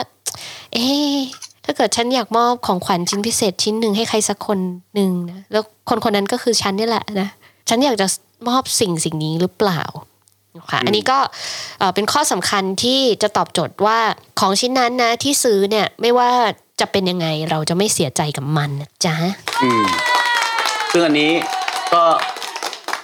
[0.72, 1.16] เอ๊ะ
[1.64, 4.58] ถ้าเกิดฉันอยากมอบของขวัญชิ้นพิเศษชิ้นหนึ่งให้ใครสักคน
[4.94, 7.28] หนึ่งนะแล้วคนคนนั้นก็คือฉันนี่แหละนะ
[7.68, 8.06] ฉันอยากจะ
[8.48, 9.82] มอบสิ่งสิ่งนี้หรือเปล่า
[10.70, 11.18] ค่ะอันนี้ก็
[11.78, 13.98] เอ่อเป็นข้อสำคัญที่จะตอบโจทย์ว่า
[14.40, 16.30] ของชิ้นนั้นนะที่ซื้อเนี่ยไม่ว่า
[16.80, 19.16] จะเป็นยังไงเราจะไม่เสียใจกับมันนะจ๊ะ
[19.62, 19.86] อืม
[20.90, 21.30] ซึ่งอันนี้
[21.94, 22.02] ก็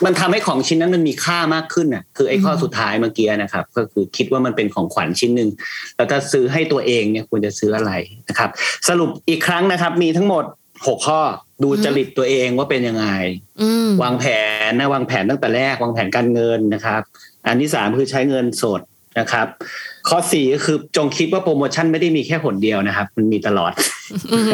[0.05, 5.51] มันทำให้ของชิ้นนั้นมันมีค่ามากขึ้นน่ะคือไอ้ข้อสุดท้ายเมื่อกี้นะครับ ก็คือคิดว่ามันเป็นของขวัญชิ้นหนึ่ง
[5.97, 7.93] แล้วถ้าซื้อให้ตัวเองเนี่ยควรจะซื้ออะไร
[8.29, 8.51] นะครับ
[8.89, 10.45] สรุปอีกครั้งนะครับ มีทั้งหมด
[10.87, 11.21] หกข้อ
[11.63, 13.07] ดูจริตตัวเองว่าเป็นยังไง
[13.61, 14.25] อืมวางแผ
[14.69, 17.03] นนะวางแผนตั้งแต่แรกวางแผนการเงินนะครับ
[17.47, 18.81] อันที่สามคือใช้เงินสด
[19.19, 19.47] นะครับ
[20.09, 23.73] ข้อสี่ก็คือจงคิดว่าโปรโมชั่นไม่ได้มีแค่หนเดียวนะครับ มันมีตลอด
[24.33, 24.49] อืม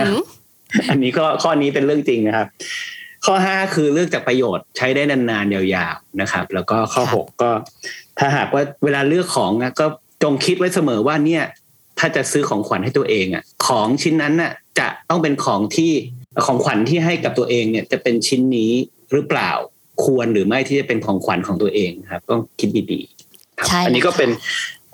[0.90, 2.46] อันนี้ก็ข้อนี้เป็นเรื่องจริงนะครับ
[3.24, 7.50] ข้อห้าคือเลือกจากประโยชน์ใช้ได้นานๆยาวๆนะครับ แล้วก็ข้อค่ะหกก็
[8.18, 9.86] ถ้าหากว่าเวลาเลือกของนะก็
[10.22, 11.44] จงคิดไว้เสมอว่าเนี่ย
[11.98, 15.92] ถ้าจะซื้อของขวัญให้ตัวเองอะ ของชิ้นนั้นน่ะ จะต้องเป็นของที่
[16.46, 18.72] ของขวัญที่ให้กับตัวเองเนี่ยจะเป็นชิ้นนี้
[19.12, 19.50] หรือเปล่า
[20.04, 24.30] ควรหรือไม่ที่จะเป็นของขวัญของตัวเองนะครับ ต้องคิดดีๆครับใช่อันนี้ก็แล้วค่ะเป็น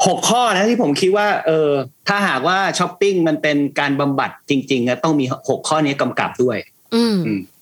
[0.06, 1.70] หกข้อนะที่ผมคิดว่า เออ
[2.08, 6.77] ถ้าหากว่าช้อปปิ้งมันเป็นการบำบัดจริงๆนะต้องมีหกข้อนี้กำกับด้วยอืมอืม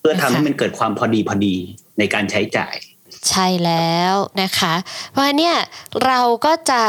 [0.00, 1.54] เพื่อทำให้ค่ะมันเกิดความพอดีพอดี
[1.98, 2.74] ในการใช้จ่าย
[3.30, 4.74] ใช่แล้วนะคะ
[5.10, 5.56] เพราะฉะนั้นเนี่ย
[6.06, 6.82] เราก็จะ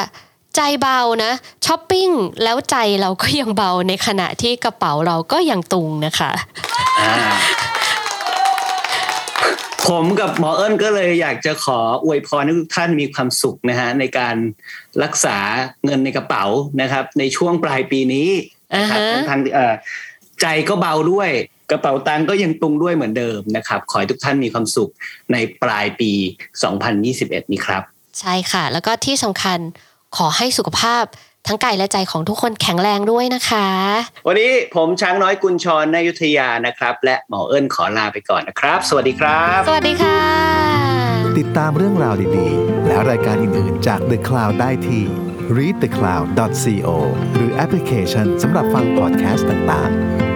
[0.56, 1.32] ใจเบานะ
[1.66, 2.10] ช้อปปิ้ง
[2.44, 6.32] แล้วใจเราก็ยังเบาในขณะที่กระเป๋าเราก็ยังตุงนะคะ
[7.00, 7.14] อ่า
[9.88, 14.36] ผมกับหมอเอิญก็เลยอยากจะขออวยพรให้ทุกท่านมีความสุขนะฮะในการ
[15.04, 15.38] รักษา
[15.86, 16.46] เงินในกระเป๋า
[16.82, 18.30] นะครับ ในช่วงปลายปีนี้
[18.76, 19.74] นะครับอ่าฮะทั้งทางเอ่อ
[20.42, 21.30] ใจก็เบาด้วย
[21.72, 24.92] กระเป๋าตังค์ก็ยังตุงด้วยเหมือนเดิมนะครับ ขอให้ทุกท่านมีความสุข
[25.32, 26.12] ในปลายปี
[26.78, 27.82] 2021 นี้ครับ
[28.20, 29.60] ใช่ค่ะ แล้วก็ที่สำคัญ
[30.18, 31.04] ขอให้สุขภาพ
[31.48, 33.68] ทั้งกายและใจของทุกคนแข็งแรงด้วยนะคะ
[34.28, 40.20] วันนี้ผมช้างน้อยกุญชรนายุทธยานะครับ และหมอเอิญขอลาไปก่อนนะครับ สวัสดีครับ สวัสดีค่ะ
[41.38, 45.04] ติดตามเรื่องราวดีๆ และรายการอื่นๆจาก The Cloud ได้ที่
[45.58, 46.90] readthecloud.co
[47.34, 50.27] หรือแอปพลิเคชันสำหรับฟังพอดแคสต์ต่างๆ